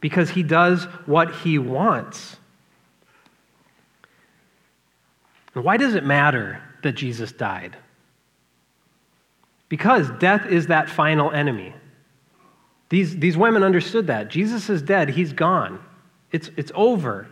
Because 0.00 0.30
he 0.30 0.42
does 0.42 0.84
what 1.06 1.34
he 1.34 1.58
wants. 1.58 2.36
Why 5.52 5.76
does 5.76 5.94
it 5.94 6.04
matter 6.04 6.62
that 6.82 6.92
Jesus 6.92 7.32
died? 7.32 7.76
Because 9.68 10.10
death 10.18 10.46
is 10.46 10.68
that 10.68 10.88
final 10.88 11.30
enemy. 11.30 11.74
These, 12.88 13.18
these 13.18 13.36
women 13.36 13.62
understood 13.62 14.08
that. 14.08 14.28
Jesus 14.28 14.68
is 14.68 14.82
dead, 14.82 15.10
he's 15.10 15.32
gone. 15.32 15.80
It's, 16.32 16.50
it's 16.56 16.72
over. 16.74 17.28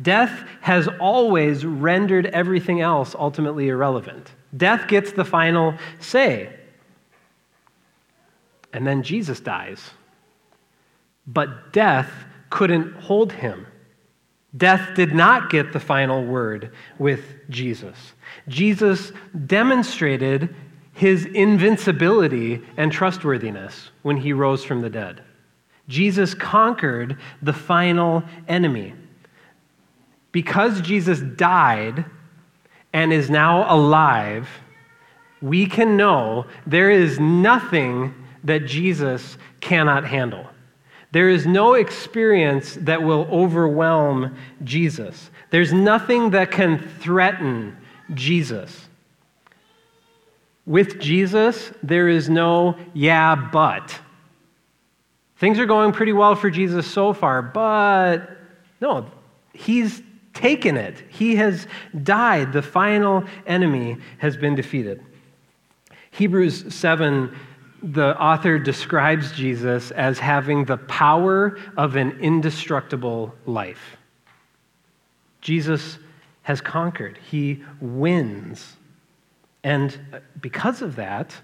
Death 0.00 0.44
has 0.60 0.88
always 0.98 1.64
rendered 1.64 2.26
everything 2.26 2.80
else 2.80 3.14
ultimately 3.14 3.68
irrelevant. 3.68 4.32
Death 4.56 4.88
gets 4.88 5.12
the 5.12 5.24
final 5.24 5.74
say. 6.00 6.52
And 8.72 8.86
then 8.86 9.02
Jesus 9.02 9.38
dies. 9.38 9.90
But 11.26 11.72
death 11.72 12.10
couldn't 12.50 12.94
hold 12.94 13.32
him. 13.32 13.66
Death 14.56 14.94
did 14.94 15.14
not 15.14 15.50
get 15.50 15.72
the 15.72 15.80
final 15.80 16.24
word 16.24 16.70
with 16.98 17.24
Jesus. 17.50 18.12
Jesus 18.46 19.12
demonstrated 19.46 20.54
his 20.92 21.24
invincibility 21.26 22.62
and 22.76 22.92
trustworthiness 22.92 23.90
when 24.02 24.16
he 24.16 24.32
rose 24.32 24.64
from 24.64 24.80
the 24.80 24.90
dead. 24.90 25.22
Jesus 25.88 26.34
conquered 26.34 27.18
the 27.42 27.52
final 27.52 28.22
enemy. 28.46 28.94
Because 30.30 30.80
Jesus 30.80 31.20
died 31.20 32.04
and 32.92 33.12
is 33.12 33.28
now 33.28 33.72
alive, 33.72 34.48
we 35.42 35.66
can 35.66 35.96
know 35.96 36.46
there 36.66 36.90
is 36.90 37.18
nothing 37.18 38.14
that 38.44 38.66
Jesus 38.66 39.36
cannot 39.60 40.04
handle. 40.04 40.48
There 41.14 41.28
is 41.28 41.46
no 41.46 41.74
experience 41.74 42.74
that 42.80 43.04
will 43.04 43.28
overwhelm 43.30 44.34
Jesus. 44.64 45.30
There's 45.50 45.72
nothing 45.72 46.30
that 46.30 46.50
can 46.50 46.80
threaten 46.98 47.76
Jesus. 48.14 48.88
With 50.66 50.98
Jesus, 50.98 51.70
there 51.84 52.08
is 52.08 52.28
no 52.28 52.76
yeah, 52.94 53.36
but. 53.36 53.96
Things 55.36 55.60
are 55.60 55.66
going 55.66 55.92
pretty 55.92 56.12
well 56.12 56.34
for 56.34 56.50
Jesus 56.50 56.84
so 56.84 57.12
far, 57.12 57.42
but 57.42 58.36
no, 58.80 59.06
he's 59.52 60.02
taken 60.32 60.76
it. 60.76 61.00
He 61.10 61.36
has 61.36 61.68
died. 62.02 62.52
The 62.52 62.60
final 62.60 63.22
enemy 63.46 63.98
has 64.18 64.36
been 64.36 64.56
defeated. 64.56 65.00
Hebrews 66.10 66.74
7, 66.74 67.32
the 67.92 68.18
author 68.18 68.58
describes 68.58 69.32
Jesus 69.32 69.90
as 69.90 70.18
having 70.18 70.64
the 70.64 70.78
power 70.78 71.58
of 71.76 71.96
an 71.96 72.18
indestructible 72.20 73.34
life. 73.44 73.96
Jesus 75.42 75.98
has 76.42 76.62
conquered, 76.62 77.18
he 77.30 77.62
wins. 77.80 78.76
And 79.62 79.98
because 80.40 80.80
of 80.80 80.96
that, 80.96 81.34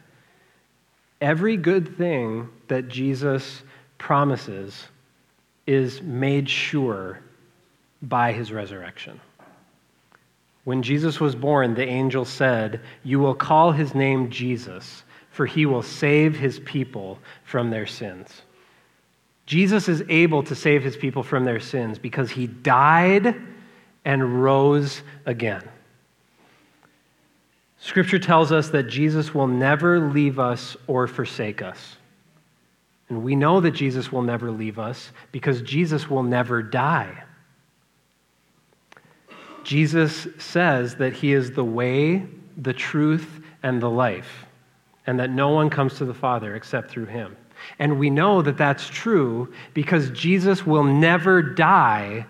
every 1.20 1.58
good 1.58 1.98
thing 1.98 2.48
that 2.68 2.88
Jesus 2.88 3.62
promises 3.98 4.88
is 5.66 6.00
made 6.00 6.48
sure 6.48 7.20
by 8.00 8.32
his 8.32 8.50
resurrection. 8.50 9.20
When 10.64 10.82
Jesus 10.82 11.20
was 11.20 11.34
born, 11.34 11.74
the 11.74 11.86
angel 11.86 12.24
said, 12.24 12.80
You 13.04 13.18
will 13.18 13.34
call 13.34 13.72
his 13.72 13.94
name 13.94 14.30
Jesus, 14.30 15.02
for 15.40 15.46
he 15.46 15.64
will 15.64 15.82
save 15.82 16.36
his 16.36 16.58
people 16.58 17.18
from 17.44 17.70
their 17.70 17.86
sins. 17.86 18.42
Jesus 19.46 19.88
is 19.88 20.02
able 20.10 20.42
to 20.42 20.54
save 20.54 20.82
his 20.82 20.98
people 20.98 21.22
from 21.22 21.46
their 21.46 21.60
sins 21.60 21.98
because 21.98 22.30
he 22.30 22.46
died 22.46 23.34
and 24.04 24.42
rose 24.42 25.00
again. 25.24 25.66
Scripture 27.78 28.18
tells 28.18 28.52
us 28.52 28.68
that 28.68 28.82
Jesus 28.82 29.34
will 29.34 29.46
never 29.46 30.10
leave 30.10 30.38
us 30.38 30.76
or 30.86 31.06
forsake 31.06 31.62
us. 31.62 31.96
And 33.08 33.24
we 33.24 33.34
know 33.34 33.60
that 33.60 33.70
Jesus 33.70 34.12
will 34.12 34.20
never 34.20 34.50
leave 34.50 34.78
us 34.78 35.10
because 35.32 35.62
Jesus 35.62 36.10
will 36.10 36.22
never 36.22 36.62
die. 36.62 37.24
Jesus 39.64 40.28
says 40.36 40.96
that 40.96 41.14
he 41.14 41.32
is 41.32 41.52
the 41.52 41.64
way, 41.64 42.26
the 42.58 42.74
truth, 42.74 43.40
and 43.62 43.80
the 43.80 43.88
life, 43.88 44.44
and 45.10 45.18
that 45.18 45.30
no 45.30 45.48
one 45.48 45.68
comes 45.68 45.94
to 45.94 46.04
the 46.04 46.14
Father 46.14 46.54
except 46.54 46.88
through 46.88 47.06
him. 47.06 47.36
And 47.80 47.98
we 47.98 48.10
know 48.10 48.42
that 48.42 48.56
that's 48.56 48.88
true 48.88 49.52
because 49.74 50.08
Jesus 50.10 50.64
will 50.64 50.84
never 50.84 51.42
die. 51.42 52.26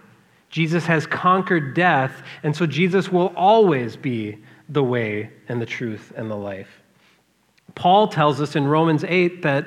Jesus 0.49 0.87
has 0.87 1.07
conquered 1.07 1.75
death, 1.75 2.23
and 2.43 2.57
so 2.57 2.65
Jesus 2.65 3.13
will 3.13 3.35
always 3.37 3.97
be 3.97 4.39
the 4.71 4.83
way 4.83 5.31
and 5.51 5.61
the 5.61 5.67
truth 5.67 6.11
and 6.17 6.31
the 6.31 6.37
life. 6.37 6.81
Paul 7.75 8.09
tells 8.09 8.41
us 8.41 8.57
in 8.57 8.67
Romans 8.67 9.05
8 9.05 9.43
that 9.43 9.67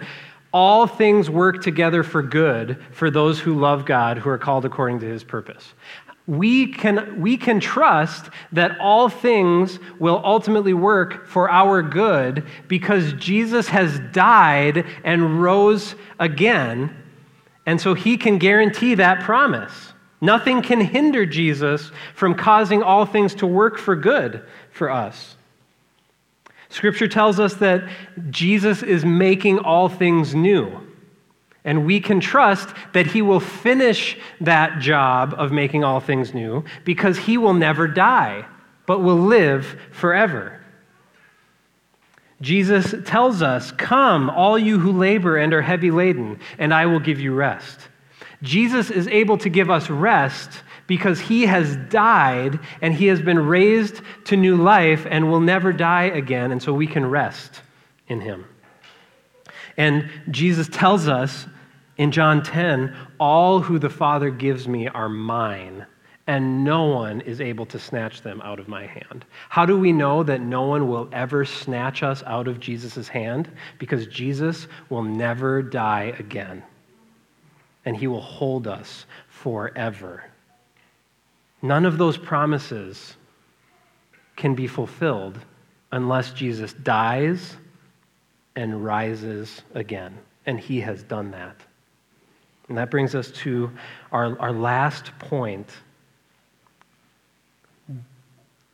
all 0.52 0.88
things 0.88 1.30
work 1.30 1.62
together 1.62 2.02
for 2.02 2.24
good 2.24 2.84
for 2.92 3.12
those 3.12 3.40
who 3.40 3.54
love 3.54 3.86
God, 3.86 4.18
who 4.18 4.30
are 4.32 4.40
called 4.40 4.66
according 4.66 5.00
to 5.02 5.06
his 5.06 5.24
purpose. 5.24 5.76
We 6.26 6.68
can, 6.68 7.20
we 7.22 7.36
can 7.36 7.60
trust 7.60 8.30
that 8.54 8.80
all 8.80 9.10
things 9.10 9.80
will 10.00 10.22
ultimately 10.24 10.74
work 10.74 11.28
for 11.28 11.50
our 11.50 11.82
good 11.82 12.46
because 12.70 13.12
Jesus 13.14 13.68
has 13.68 14.00
died 14.14 14.86
and 15.04 15.42
rose 15.42 15.96
again. 16.20 16.96
And 17.66 17.80
so 17.80 17.94
he 17.94 18.16
can 18.16 18.38
guarantee 18.38 18.96
that 18.96 19.22
promise. 19.22 19.94
Nothing 20.22 20.62
can 20.62 20.80
hinder 20.80 21.26
Jesus 21.26 21.92
from 22.16 22.36
causing 22.36 22.82
all 22.82 23.06
things 23.06 23.36
to 23.36 23.46
work 23.46 23.78
for 23.78 23.94
good 23.94 24.46
for 24.72 24.90
us. 24.90 25.36
Scripture 26.70 27.10
tells 27.10 27.40
us 27.40 27.56
that 27.56 27.84
Jesus 28.30 28.82
is 28.82 29.04
making 29.04 29.60
all 29.60 29.90
things 29.90 30.34
new. 30.34 30.80
And 31.66 31.86
we 31.86 32.00
can 32.00 32.20
trust 32.20 32.70
that 32.94 33.08
He 33.08 33.22
will 33.22 33.40
finish 33.40 34.18
that 34.42 34.80
job 34.80 35.34
of 35.38 35.52
making 35.52 35.84
all 35.84 36.00
things 36.00 36.34
new 36.34 36.64
because 36.84 37.18
He 37.18 37.38
will 37.38 37.54
never 37.54 37.88
die, 37.88 38.46
but 38.86 39.00
will 39.00 39.18
live 39.18 39.80
forever. 39.92 40.60
Jesus 42.42 42.94
tells 43.06 43.42
us, 43.42 43.72
Come, 43.72 44.30
all 44.30 44.60
you 44.60 44.78
who 44.78 44.92
labor 44.92 45.38
and 45.38 45.54
are 45.54 45.62
heavy 45.62 45.92
laden, 45.92 46.40
and 46.58 46.74
I 46.74 46.86
will 46.86 47.00
give 47.00 47.20
you 47.20 47.34
rest. 47.34 47.88
Jesus 48.42 48.92
is 48.92 49.08
able 49.08 49.38
to 49.38 49.50
give 49.50 49.70
us 49.70 49.90
rest 49.90 50.50
because 50.86 51.22
he 51.22 51.46
has 51.46 51.78
died 51.90 52.60
and 52.82 52.94
he 52.94 53.08
has 53.08 53.22
been 53.22 53.40
raised 53.40 54.02
to 54.26 54.36
new 54.36 54.58
life 54.58 55.08
and 55.10 55.32
will 55.32 55.40
never 55.40 55.72
die 55.72 56.04
again, 56.04 56.52
and 56.52 56.62
so 56.62 56.74
we 56.74 56.86
can 56.86 57.06
rest 57.06 57.62
in 58.10 58.20
him. 58.20 58.46
And 59.78 60.10
Jesus 60.30 60.68
tells 60.68 61.08
us 61.08 61.48
in 61.98 62.12
John 62.12 62.42
10 62.42 62.96
all 63.20 63.60
who 63.60 63.80
the 63.80 63.90
Father 63.90 64.30
gives 64.30 64.68
me 64.68 64.88
are 64.88 65.10
mine, 65.10 65.86
and 66.28 66.64
no 66.64 66.86
one 66.86 67.22
is 67.22 67.42
able 67.42 67.66
to 67.68 67.80
snatch 67.80 68.22
them 68.22 68.42
out 68.42 68.60
of 68.60 68.68
my 68.68 68.86
hand. 68.86 69.26
How 69.50 69.66
do 69.66 69.78
we 69.78 69.92
know 69.92 70.24
that 70.24 70.42
no 70.42 70.64
one 70.64 70.88
will 70.88 71.10
ever 71.12 71.46
snatch 71.46 72.02
us 72.02 72.24
out 72.26 72.48
of 72.48 72.60
Jesus' 72.60 73.08
hand? 73.08 73.52
Because 73.78 74.08
Jesus 74.08 74.68
will 74.90 75.04
never 75.04 75.62
die 75.62 76.14
again, 76.18 76.64
and 77.86 77.96
he 77.96 78.08
will 78.08 78.22
hold 78.22 78.68
us 78.68 79.06
forever. 79.28 80.24
None 81.62 81.86
of 81.86 81.98
those 81.98 82.18
promises 82.18 83.16
can 84.36 84.56
be 84.56 84.68
fulfilled 84.68 85.40
unless 85.92 86.34
Jesus 86.34 86.74
dies 86.74 87.56
and 88.56 88.84
rises 88.84 89.62
again. 89.74 90.18
And 90.46 90.60
he 90.60 90.82
has 90.82 91.04
done 91.04 91.32
that. 91.32 91.56
And 92.74 92.80
that 92.80 92.90
brings 92.90 93.14
us 93.14 93.30
to 93.44 93.70
our, 94.12 94.36
our 94.40 94.52
last 94.52 95.12
point. 95.20 95.70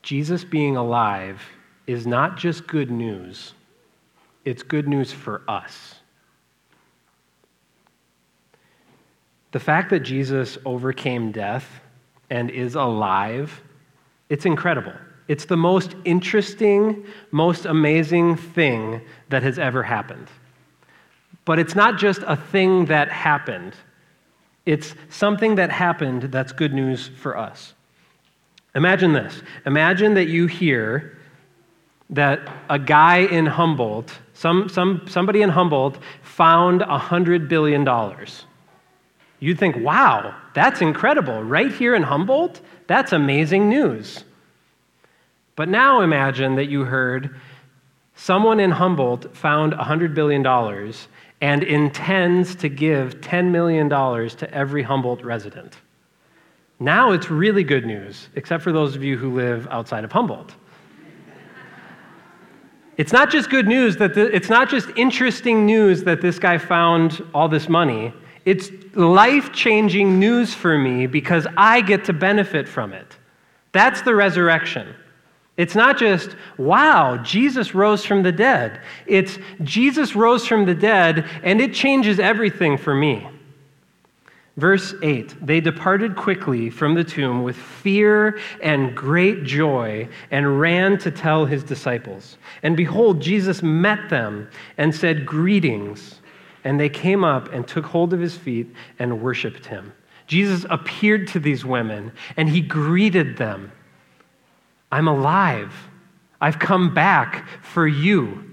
Jesus 0.03 0.45
being 0.45 0.77
alive 0.77 1.41
is 1.85 2.07
not 2.07 2.37
just 2.37 2.65
good 2.65 2.89
news, 2.89 3.55
it's 4.45 4.63
good 4.63 4.87
news 4.87 5.11
for 5.11 5.41
us. 5.49 5.95
The 9.51 9.59
fact 9.59 9.89
that 9.89 9.99
Jesus 9.99 10.57
overcame 10.63 11.33
death 11.33 11.81
and 12.29 12.49
is 12.49 12.75
alive, 12.75 13.61
it's 14.29 14.45
incredible. 14.45 14.93
It's 15.27 15.43
the 15.43 15.57
most 15.57 15.93
interesting, 16.05 17.05
most 17.31 17.65
amazing 17.65 18.37
thing 18.37 19.01
that 19.27 19.43
has 19.43 19.59
ever 19.59 19.83
happened. 19.83 20.29
But 21.43 21.59
it's 21.59 21.75
not 21.75 21.97
just 21.97 22.21
a 22.25 22.37
thing 22.37 22.85
that 22.85 23.09
happened, 23.09 23.73
it's 24.65 24.95
something 25.09 25.55
that 25.55 25.71
happened 25.71 26.23
that's 26.23 26.51
good 26.51 26.73
news 26.73 27.07
for 27.07 27.37
us. 27.37 27.73
Imagine 28.75 29.13
this 29.13 29.41
imagine 29.65 30.13
that 30.13 30.27
you 30.27 30.47
hear 30.47 31.17
that 32.09 32.39
a 32.69 32.79
guy 32.79 33.17
in 33.17 33.45
Humboldt, 33.45 34.17
some, 34.33 34.67
some, 34.67 35.05
somebody 35.07 35.41
in 35.41 35.49
Humboldt, 35.49 35.99
found 36.23 36.81
$100 36.81 37.47
billion. 37.47 37.87
You'd 39.39 39.59
think, 39.59 39.77
wow, 39.77 40.35
that's 40.53 40.81
incredible. 40.81 41.43
Right 41.43 41.71
here 41.71 41.95
in 41.95 42.03
Humboldt? 42.03 42.61
That's 42.87 43.13
amazing 43.13 43.69
news. 43.69 44.23
But 45.55 45.69
now 45.69 46.01
imagine 46.01 46.55
that 46.55 46.69
you 46.69 46.85
heard 46.85 47.35
someone 48.15 48.59
in 48.59 48.71
Humboldt 48.71 49.35
found 49.35 49.73
$100 49.73 50.13
billion 50.15 50.43
and 51.41 51.63
intends 51.63 52.55
to 52.55 52.69
give 52.69 53.21
$10 53.21 53.49
million 53.49 53.89
to 53.89 54.53
every 54.53 54.83
Humboldt 54.83 55.23
resident. 55.23 55.77
Now 56.79 57.11
it's 57.11 57.29
really 57.29 57.63
good 57.63 57.85
news, 57.85 58.29
except 58.35 58.63
for 58.63 58.71
those 58.71 58.95
of 58.95 59.03
you 59.03 59.17
who 59.17 59.33
live 59.33 59.67
outside 59.69 60.03
of 60.03 60.11
Humboldt. 60.11 60.55
It's 62.99 63.13
not 63.13 63.31
just 63.31 63.49
good 63.49 63.67
news 63.67 63.95
that 63.97 64.13
the, 64.13 64.33
it's 64.35 64.49
not 64.49 64.69
just 64.69 64.89
interesting 64.97 65.65
news 65.65 66.03
that 66.03 66.21
this 66.21 66.37
guy 66.37 66.57
found 66.57 67.25
all 67.33 67.47
this 67.47 67.69
money. 67.69 68.13
It's 68.43 68.71
life 68.93 69.53
changing 69.53 70.19
news 70.19 70.53
for 70.53 70.77
me 70.77 71.07
because 71.07 71.47
I 71.55 71.79
get 71.79 72.03
to 72.05 72.13
benefit 72.13 72.67
from 72.67 72.91
it. 72.91 73.17
That's 73.71 74.01
the 74.01 74.13
resurrection. 74.15 74.93
It's 75.59 75.75
not 75.75 75.97
just, 75.97 76.37
wow, 76.57 77.17
Jesus 77.17 77.75
rose 77.75 78.05
from 78.05 78.23
the 78.23 78.31
dead. 78.31 78.79
It's 79.05 79.37
Jesus 79.61 80.15
rose 80.15 80.47
from 80.47 80.63
the 80.63 80.73
dead, 80.73 81.29
and 81.43 81.59
it 81.59 81.73
changes 81.73 82.17
everything 82.17 82.77
for 82.77 82.95
me. 82.95 83.27
Verse 84.55 84.93
8 85.03 85.45
They 85.45 85.59
departed 85.59 86.15
quickly 86.15 86.69
from 86.69 86.93
the 86.93 87.03
tomb 87.03 87.43
with 87.43 87.57
fear 87.57 88.39
and 88.63 88.95
great 88.95 89.43
joy 89.43 90.07
and 90.31 90.61
ran 90.61 90.97
to 90.99 91.11
tell 91.11 91.45
his 91.45 91.61
disciples. 91.61 92.37
And 92.63 92.77
behold, 92.77 93.21
Jesus 93.21 93.61
met 93.61 94.09
them 94.09 94.47
and 94.77 94.95
said, 94.95 95.25
Greetings. 95.25 96.21
And 96.63 96.79
they 96.79 96.89
came 96.89 97.25
up 97.25 97.51
and 97.51 97.67
took 97.67 97.83
hold 97.83 98.13
of 98.13 98.21
his 98.21 98.37
feet 98.37 98.73
and 98.97 99.21
worshiped 99.21 99.65
him. 99.65 99.91
Jesus 100.25 100.65
appeared 100.69 101.27
to 101.29 101.39
these 101.41 101.65
women 101.65 102.13
and 102.37 102.47
he 102.47 102.61
greeted 102.61 103.35
them. 103.35 103.73
I'm 104.91 105.07
alive. 105.07 105.73
I've 106.41 106.59
come 106.59 106.93
back 106.93 107.47
for 107.61 107.87
you. 107.87 108.45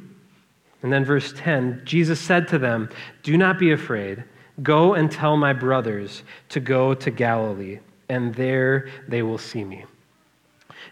And 0.82 0.92
then, 0.92 1.04
verse 1.04 1.32
10 1.36 1.82
Jesus 1.84 2.20
said 2.20 2.48
to 2.48 2.58
them, 2.58 2.88
Do 3.22 3.36
not 3.36 3.58
be 3.58 3.72
afraid. 3.72 4.24
Go 4.62 4.94
and 4.94 5.10
tell 5.10 5.36
my 5.36 5.52
brothers 5.52 6.22
to 6.50 6.60
go 6.60 6.94
to 6.94 7.10
Galilee, 7.10 7.80
and 8.08 8.34
there 8.34 8.88
they 9.06 9.22
will 9.22 9.38
see 9.38 9.64
me. 9.64 9.84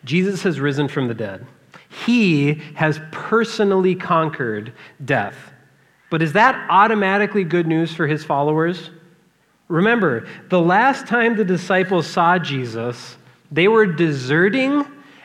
Jesus 0.04 0.42
has 0.42 0.60
risen 0.60 0.88
from 0.88 1.08
the 1.08 1.14
dead. 1.14 1.46
He 2.04 2.54
has 2.74 3.00
personally 3.10 3.94
conquered 3.94 4.72
death. 5.04 5.52
But 6.10 6.22
is 6.22 6.32
that 6.34 6.66
automatically 6.68 7.44
good 7.44 7.66
news 7.66 7.94
for 7.94 8.06
his 8.06 8.24
followers? 8.24 8.90
Remember, 9.68 10.26
the 10.50 10.60
last 10.60 11.06
time 11.06 11.36
the 11.36 11.44
disciples 11.44 12.06
saw 12.06 12.38
Jesus, 12.38 13.16
they 13.50 13.68
were 13.68 13.86
deserting 13.86 14.84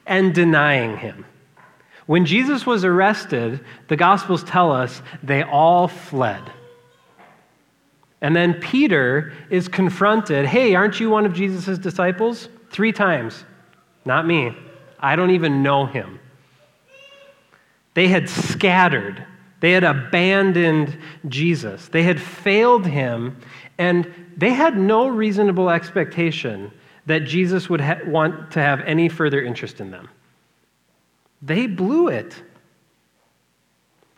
and 0.09 0.33
denying 0.33 0.97
him. 0.97 1.23
When 2.07 2.25
Jesus 2.25 2.65
was 2.65 2.83
arrested, 2.83 3.63
the 3.87 3.95
Gospels 3.95 4.43
tell 4.43 4.71
us 4.71 5.01
they 5.21 5.43
all 5.43 5.87
fled. 5.87 6.41
And 8.19 8.35
then 8.35 8.55
Peter 8.55 9.31
is 9.49 9.69
confronted 9.69 10.47
hey, 10.47 10.75
aren't 10.75 10.99
you 10.99 11.09
one 11.09 11.25
of 11.25 11.33
Jesus' 11.33 11.77
disciples? 11.77 12.49
Three 12.71 12.91
times. 12.91 13.45
Not 14.03 14.27
me. 14.27 14.53
I 14.99 15.15
don't 15.15 15.31
even 15.31 15.63
know 15.63 15.85
him. 15.85 16.19
They 17.93 18.07
had 18.07 18.27
scattered, 18.27 19.25
they 19.59 19.71
had 19.71 19.83
abandoned 19.83 20.97
Jesus, 21.27 21.87
they 21.89 22.03
had 22.03 22.19
failed 22.19 22.85
him, 22.85 23.37
and 23.77 24.11
they 24.37 24.51
had 24.51 24.77
no 24.77 25.07
reasonable 25.07 25.69
expectation 25.69 26.71
that 27.09 27.23
Jesus 27.23 27.71
would 27.71 27.81
ha- 27.81 28.01
want 28.05 28.51
to 28.51 28.59
have 28.59 28.81
any 28.81 29.09
further 29.09 29.41
interest 29.41 29.81
in 29.81 29.89
them. 29.89 30.09
They 31.41 31.65
blew 31.65 32.07
it, 32.07 32.39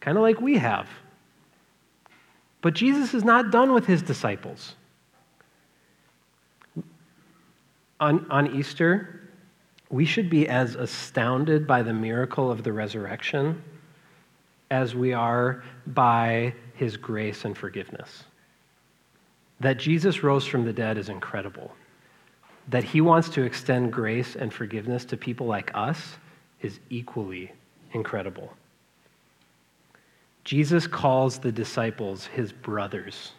kind 0.02 0.18
of 0.18 0.24
like 0.24 0.42
we 0.42 0.58
have. 0.58 0.90
But 2.60 2.74
Jesus 2.74 3.14
is 3.14 3.24
not 3.24 3.50
done 3.50 3.72
with 3.72 3.86
his 3.86 4.02
disciples. 4.02 4.76
On, 8.02 8.30
on 8.30 8.54
Easter, 8.58 9.22
we 9.90 10.04
should 10.04 10.30
be 10.30 10.50
as 10.50 10.76
astounded 10.76 11.66
by 11.66 11.84
the 11.84 11.94
miracle 11.94 12.52
of 12.52 12.62
the 12.62 12.74
resurrection 12.74 13.62
as 14.70 14.96
we 14.96 15.14
are 15.14 15.64
by 15.88 16.54
his 16.74 16.98
grace 16.98 17.46
and 17.46 17.58
forgiveness. 17.58 18.26
That 19.62 19.78
Jesus 19.78 20.24
rose 20.24 20.46
from 20.46 20.66
the 20.66 20.74
dead 20.74 20.98
is 20.98 21.08
incredible 21.08 21.72
that 22.72 22.86
he 22.86 23.02
wants 23.02 23.28
to 23.28 23.44
extend 23.44 23.92
grace 23.92 24.36
and 24.38 24.54
forgiveness 24.54 25.04
to 25.04 25.18
people 25.18 25.46
like 25.46 25.70
us 25.74 26.16
is 26.62 26.80
equally 26.90 27.52
incredible. 27.92 28.54
Jesus 30.46 30.88
calls 30.88 31.38
the 31.38 31.52
disciples 31.52 32.26
his 32.28 32.54
brothers, 32.54 33.34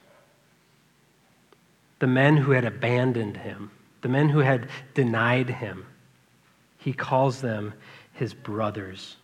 the 1.99 2.07
men 2.07 2.37
who 2.37 2.53
had 2.53 2.66
abandoned 2.66 3.38
him, 3.38 3.71
the 4.03 4.09
men 4.09 4.29
who 4.29 4.40
had 4.40 4.68
denied 4.92 5.49
him. 5.49 5.87
He 6.77 6.92
calls 6.92 7.40
them 7.40 7.73
his 8.12 8.35
brothers 8.35 9.16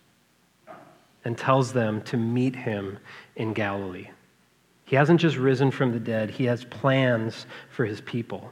and 1.23 1.37
tells 1.37 1.71
them 1.71 2.01
to 2.03 2.17
meet 2.17 2.55
him 2.55 2.97
in 3.35 3.53
Galilee. 3.53 4.09
He 4.85 4.95
hasn't 4.95 5.19
just 5.19 5.37
risen 5.37 5.69
from 5.69 5.91
the 5.91 5.99
dead, 5.99 6.31
he 6.31 6.45
has 6.45 6.63
plans 6.65 7.45
for 7.69 7.85
his 7.85 8.01
people. 8.01 8.51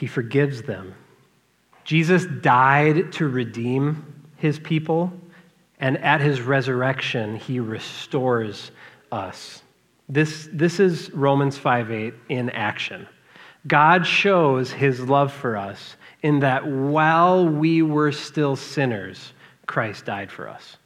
He 0.00 0.06
forgives 0.06 0.62
them. 0.62 0.94
Jesus 1.84 2.24
died 2.24 3.12
to 3.12 3.28
redeem 3.28 4.30
his 4.36 4.58
people, 4.58 5.12
And 5.78 5.98
at 5.98 6.22
his 6.22 6.40
resurrection, 6.40 7.36
he 7.36 7.60
restores 7.60 8.70
us. 9.12 9.62
This, 10.08 10.48
this 10.54 10.80
is 10.80 11.10
Romans 11.12 11.58
5 11.58 11.90
8 11.90 12.14
in 12.30 12.48
action. 12.48 13.06
God 13.66 14.06
shows 14.06 14.72
his 14.72 15.00
love 15.00 15.34
for 15.34 15.58
us 15.58 15.96
in 16.22 16.40
that 16.40 16.66
while 16.66 17.46
we 17.46 17.82
were 17.82 18.12
still 18.12 18.56
sinners, 18.56 19.34
Christ 19.66 20.06
died 20.06 20.30
for 20.30 20.48
us. 20.48 20.78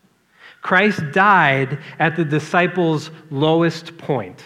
Christ 0.60 1.00
died 1.12 1.78
at 2.00 2.16
the 2.16 2.24
disciples' 2.24 3.12
lowest 3.30 3.96
point. 3.96 4.42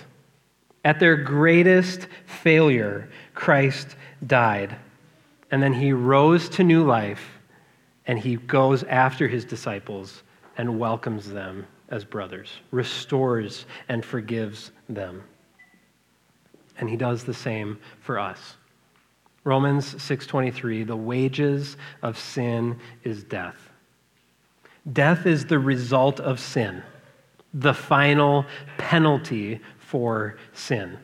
At 0.88 1.01
their 1.01 1.18
greatest 1.18 2.09
failure, 2.24 3.11
Christ 3.35 3.94
died. 4.27 4.74
And 5.51 5.62
then 5.62 5.74
he 5.74 5.92
rose 5.92 6.48
to 6.48 6.64
new 6.64 6.83
life 6.83 7.40
and 8.07 8.18
he 8.18 8.37
goes 8.37 8.85
after 8.85 9.29
his 9.29 9.44
disciples 9.44 10.22
and 10.57 10.79
welcomes 10.79 11.29
them 11.29 11.66
as 11.90 12.07
brothers, 12.07 12.51
restores 12.70 13.66
and 13.90 14.03
forgives 14.03 14.70
them. 14.88 15.24
And 16.79 16.88
he 16.88 16.96
does 16.96 17.22
the 17.22 17.35
same 17.35 17.79
for 18.01 18.18
us. 18.18 18.57
Romans 19.44 19.94
6:23 20.03 20.87
the 20.87 20.96
wages 20.96 21.77
of 22.01 22.16
sin 22.16 22.79
is 23.05 23.24
death. 23.24 23.68
Death 24.90 25.27
is 25.27 25.44
the 25.44 25.59
result 25.59 26.18
of 26.18 26.40
sin, 26.40 26.83
the 27.53 27.74
final 27.74 28.46
penalty 28.79 29.61
for 29.88 30.37
sin. 30.53 30.98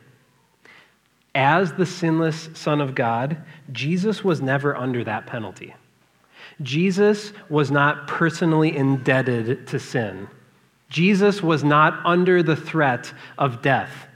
As 1.33 1.73
the 1.73 1.87
sinless 1.87 2.49
Son 2.53 2.79
of 2.79 2.93
God, 2.93 3.37
Jesus 3.71 4.23
was 4.23 4.41
never 4.41 4.75
under 4.75 5.03
that 5.03 5.25
penalty. 5.25 5.73
Jesus 6.61 7.33
was 7.49 7.71
not 7.71 8.07
personally 8.07 8.77
indebted 8.77 9.65
to 9.67 9.79
sin. 9.79 10.27
Jesus 10.87 11.41
was 11.41 11.63
not 11.63 12.05
under 12.05 12.43
the 12.43 12.55
threat 12.55 13.11
of 13.39 13.63
death. 13.63 14.07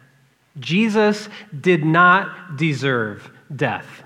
Jesus 0.60 1.30
did 1.60 1.84
not 1.84 2.56
deserve 2.56 3.32
death. 3.56 4.04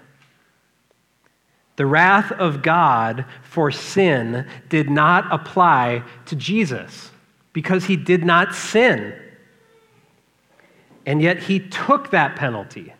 The 1.75 1.85
wrath 1.85 2.31
of 2.31 2.61
God 2.61 3.25
for 3.43 3.69
sin 3.69 4.47
did 4.69 4.89
not 4.89 5.25
apply 5.29 6.03
to 6.27 6.37
Jesus 6.37 7.11
because 7.51 7.83
he 7.83 7.97
did 7.97 8.23
not 8.23 8.55
sin. 8.55 9.13
And 11.05 11.21
yet 11.21 11.39
he 11.39 11.59
took 11.59 12.11
that 12.11 12.35
penalty. 12.35 12.93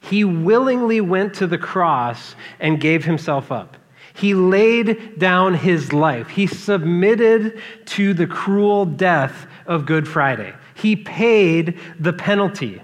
He 0.00 0.24
willingly 0.24 1.00
went 1.00 1.34
to 1.34 1.46
the 1.46 1.58
cross 1.58 2.34
and 2.60 2.80
gave 2.80 3.04
himself 3.04 3.50
up. 3.50 3.76
He 4.14 4.34
laid 4.34 5.18
down 5.18 5.54
his 5.54 5.92
life. 5.92 6.28
He 6.28 6.46
submitted 6.46 7.60
to 7.86 8.14
the 8.14 8.26
cruel 8.26 8.86
death 8.86 9.46
of 9.66 9.84
Good 9.84 10.08
Friday. 10.08 10.54
He 10.74 10.96
paid 10.96 11.78
the 11.98 12.12
penalty. 12.12 12.80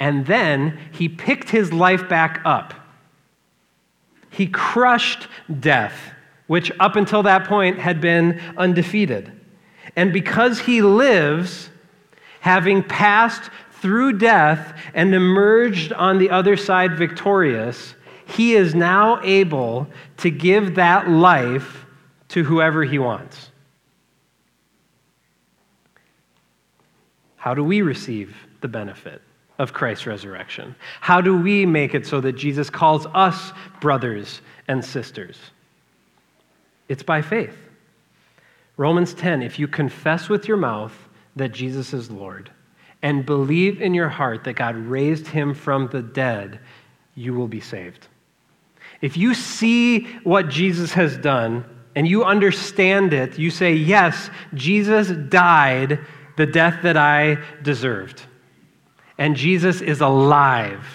And 0.00 0.26
then 0.26 0.78
he 0.90 1.08
picked 1.08 1.50
his 1.50 1.72
life 1.72 2.08
back 2.08 2.40
up. 2.44 2.74
He 4.30 4.46
crushed 4.48 5.28
death, 5.60 5.94
which 6.48 6.72
up 6.80 6.96
until 6.96 7.22
that 7.22 7.44
point 7.44 7.78
had 7.78 8.00
been 8.00 8.40
undefeated. 8.56 9.30
And 9.94 10.12
because 10.12 10.60
he 10.60 10.82
lives, 10.82 11.68
having 12.42 12.82
passed 12.82 13.50
through 13.70 14.18
death 14.18 14.76
and 14.94 15.14
emerged 15.14 15.92
on 15.92 16.18
the 16.18 16.28
other 16.28 16.56
side 16.56 16.98
victorious, 16.98 17.94
he 18.26 18.54
is 18.54 18.74
now 18.74 19.20
able 19.22 19.86
to 20.16 20.28
give 20.28 20.74
that 20.74 21.08
life 21.08 21.86
to 22.26 22.42
whoever 22.42 22.82
he 22.82 22.98
wants. 22.98 23.50
How 27.36 27.54
do 27.54 27.62
we 27.62 27.80
receive 27.80 28.36
the 28.60 28.68
benefit 28.68 29.22
of 29.60 29.72
Christ's 29.72 30.08
resurrection? 30.08 30.74
How 31.00 31.20
do 31.20 31.38
we 31.38 31.64
make 31.64 31.94
it 31.94 32.06
so 32.06 32.20
that 32.22 32.32
Jesus 32.32 32.68
calls 32.68 33.06
us 33.14 33.52
brothers 33.80 34.40
and 34.66 34.84
sisters? 34.84 35.38
It's 36.88 37.04
by 37.04 37.22
faith. 37.22 37.56
Romans 38.76 39.14
10 39.14 39.42
if 39.42 39.60
you 39.60 39.68
confess 39.68 40.28
with 40.28 40.48
your 40.48 40.56
mouth 40.56 41.01
that 41.36 41.52
Jesus 41.52 41.92
is 41.92 42.10
Lord 42.10 42.50
and 43.02 43.26
believe 43.26 43.82
in 43.82 43.94
your 43.94 44.08
heart 44.08 44.44
that 44.44 44.54
God 44.54 44.76
raised 44.76 45.26
him 45.26 45.54
from 45.54 45.88
the 45.88 46.02
dead, 46.02 46.60
you 47.14 47.34
will 47.34 47.48
be 47.48 47.60
saved. 47.60 48.06
If 49.00 49.16
you 49.16 49.34
see 49.34 50.04
what 50.22 50.48
Jesus 50.48 50.92
has 50.92 51.16
done 51.18 51.64
and 51.96 52.06
you 52.06 52.24
understand 52.24 53.12
it, 53.12 53.38
you 53.38 53.50
say, 53.50 53.74
Yes, 53.74 54.30
Jesus 54.54 55.08
died 55.28 55.98
the 56.36 56.46
death 56.46 56.82
that 56.84 56.96
I 56.96 57.38
deserved. 57.62 58.22
And 59.18 59.36
Jesus 59.36 59.80
is 59.80 60.00
alive. 60.00 60.86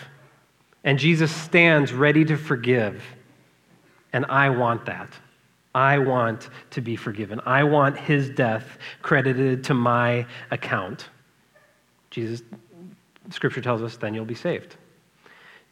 And 0.83 0.97
Jesus 0.97 1.35
stands 1.35 1.91
ready 1.91 2.23
to 2.25 2.37
forgive. 2.37 3.03
And 4.13 4.25
I 4.25 4.49
want 4.49 4.85
that. 4.85 5.09
I 5.77 5.99
want 5.99 6.49
to 6.71 6.81
be 6.81 6.95
forgiven. 6.95 7.39
I 7.45 7.63
want 7.63 7.95
his 7.99 8.31
death 8.31 8.79
credited 9.03 9.63
to 9.65 9.75
my 9.75 10.25
account. 10.49 11.09
Jesus, 12.09 12.41
scripture 13.29 13.61
tells 13.61 13.83
us, 13.83 13.95
then 13.95 14.15
you'll 14.15 14.25
be 14.25 14.33
saved. 14.33 14.75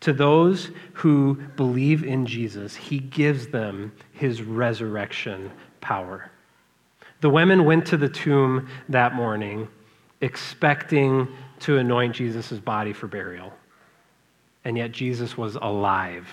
To 0.01 0.13
those 0.13 0.69
who 0.93 1.41
believe 1.55 2.03
in 2.03 2.27
Jesus, 2.27 2.75
he 2.75 2.99
gives 2.99 3.47
them 3.47 3.91
his 4.11 4.43
resurrection 4.43 5.51
power. 5.81 6.29
The 7.21 7.29
women 7.31 7.65
went 7.65 7.87
to 7.87 7.97
the 7.97 8.09
tomb 8.09 8.69
that 8.89 9.15
morning 9.15 9.67
expecting 10.21 11.27
to 11.61 11.79
anoint 11.79 12.13
Jesus' 12.13 12.59
body 12.59 12.93
for 12.93 13.07
burial. 13.07 13.51
And 14.65 14.77
yet 14.77 14.91
Jesus 14.91 15.35
was 15.35 15.55
alive. 15.55 16.27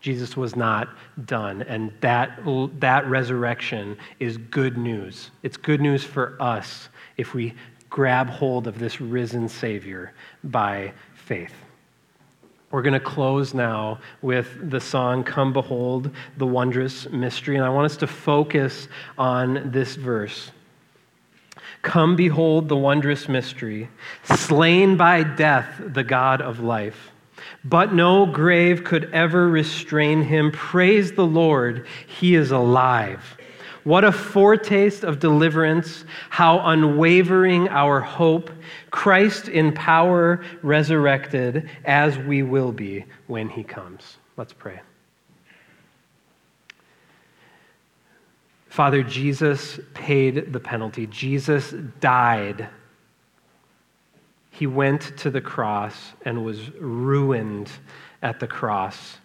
Jesus 0.00 0.36
was 0.36 0.54
not 0.54 0.88
done. 1.26 1.62
And 1.62 1.92
that, 2.00 2.40
that 2.80 3.06
resurrection 3.06 3.96
is 4.20 4.36
good 4.36 4.78
news. 4.78 5.30
It's 5.42 5.56
good 5.56 5.80
news 5.80 6.04
for 6.04 6.40
us 6.40 6.88
if 7.16 7.34
we 7.34 7.54
grab 7.90 8.28
hold 8.28 8.66
of 8.66 8.78
this 8.78 9.00
risen 9.00 9.48
Savior 9.48 10.12
by 10.44 10.92
faith. 11.14 11.54
We're 12.70 12.82
going 12.82 12.92
to 12.92 13.00
close 13.00 13.54
now 13.54 13.98
with 14.20 14.70
the 14.70 14.80
song 14.80 15.24
Come 15.24 15.52
Behold 15.54 16.10
the 16.36 16.46
Wondrous 16.46 17.08
Mystery. 17.08 17.56
And 17.56 17.64
I 17.64 17.70
want 17.70 17.86
us 17.86 17.96
to 17.98 18.06
focus 18.06 18.88
on 19.16 19.70
this 19.72 19.96
verse. 19.96 20.50
Come 21.82 22.16
behold 22.16 22.68
the 22.68 22.76
wondrous 22.76 23.28
mystery, 23.28 23.88
slain 24.24 24.96
by 24.96 25.22
death, 25.22 25.80
the 25.80 26.02
God 26.02 26.42
of 26.42 26.60
life. 26.60 27.12
But 27.64 27.92
no 27.92 28.26
grave 28.26 28.84
could 28.84 29.12
ever 29.12 29.48
restrain 29.48 30.22
him. 30.22 30.50
Praise 30.50 31.12
the 31.12 31.26
Lord, 31.26 31.86
he 32.06 32.34
is 32.34 32.50
alive. 32.50 33.36
What 33.84 34.04
a 34.04 34.12
foretaste 34.12 35.02
of 35.02 35.18
deliverance, 35.18 36.04
how 36.30 36.60
unwavering 36.60 37.68
our 37.68 38.00
hope. 38.00 38.50
Christ 38.90 39.48
in 39.48 39.72
power 39.72 40.44
resurrected, 40.62 41.70
as 41.84 42.18
we 42.18 42.42
will 42.42 42.72
be 42.72 43.04
when 43.28 43.48
he 43.48 43.62
comes. 43.62 44.18
Let's 44.36 44.52
pray. 44.52 44.80
Father, 48.68 49.02
Jesus 49.02 49.80
paid 49.94 50.52
the 50.52 50.60
penalty. 50.60 51.06
Jesus 51.06 51.74
died. 52.00 52.68
He 54.58 54.66
went 54.66 55.16
to 55.18 55.30
the 55.30 55.40
cross 55.40 56.12
and 56.24 56.44
was 56.44 56.70
ruined 56.78 57.70
at 58.22 58.40
the 58.40 58.46
cross 58.46 59.18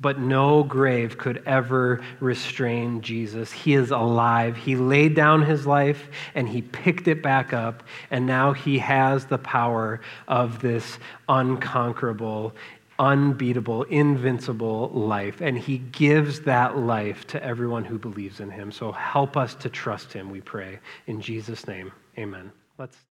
but 0.00 0.18
no 0.18 0.62
grave 0.62 1.18
could 1.18 1.42
ever 1.46 2.00
restrain 2.20 3.00
Jesus. 3.00 3.50
He 3.50 3.74
is 3.74 3.90
alive. 3.90 4.56
He 4.56 4.76
laid 4.76 5.14
down 5.14 5.42
his 5.42 5.66
life 5.66 6.08
and 6.34 6.48
he 6.48 6.62
picked 6.62 7.08
it 7.08 7.22
back 7.22 7.52
up, 7.52 7.82
and 8.10 8.26
now 8.26 8.52
he 8.52 8.78
has 8.78 9.26
the 9.26 9.38
power 9.38 10.00
of 10.28 10.60
this 10.60 10.98
unconquerable, 11.28 12.54
unbeatable, 12.98 13.84
invincible 13.84 14.90
life. 14.90 15.40
And 15.40 15.58
he 15.58 15.78
gives 15.78 16.40
that 16.42 16.78
life 16.78 17.26
to 17.28 17.42
everyone 17.42 17.84
who 17.84 17.98
believes 17.98 18.40
in 18.40 18.50
him. 18.50 18.70
So 18.70 18.92
help 18.92 19.36
us 19.36 19.54
to 19.56 19.68
trust 19.68 20.12
him, 20.12 20.30
we 20.30 20.40
pray. 20.40 20.78
In 21.06 21.20
Jesus' 21.20 21.66
name, 21.66 21.92
amen. 22.16 22.52
Let's 22.78 22.98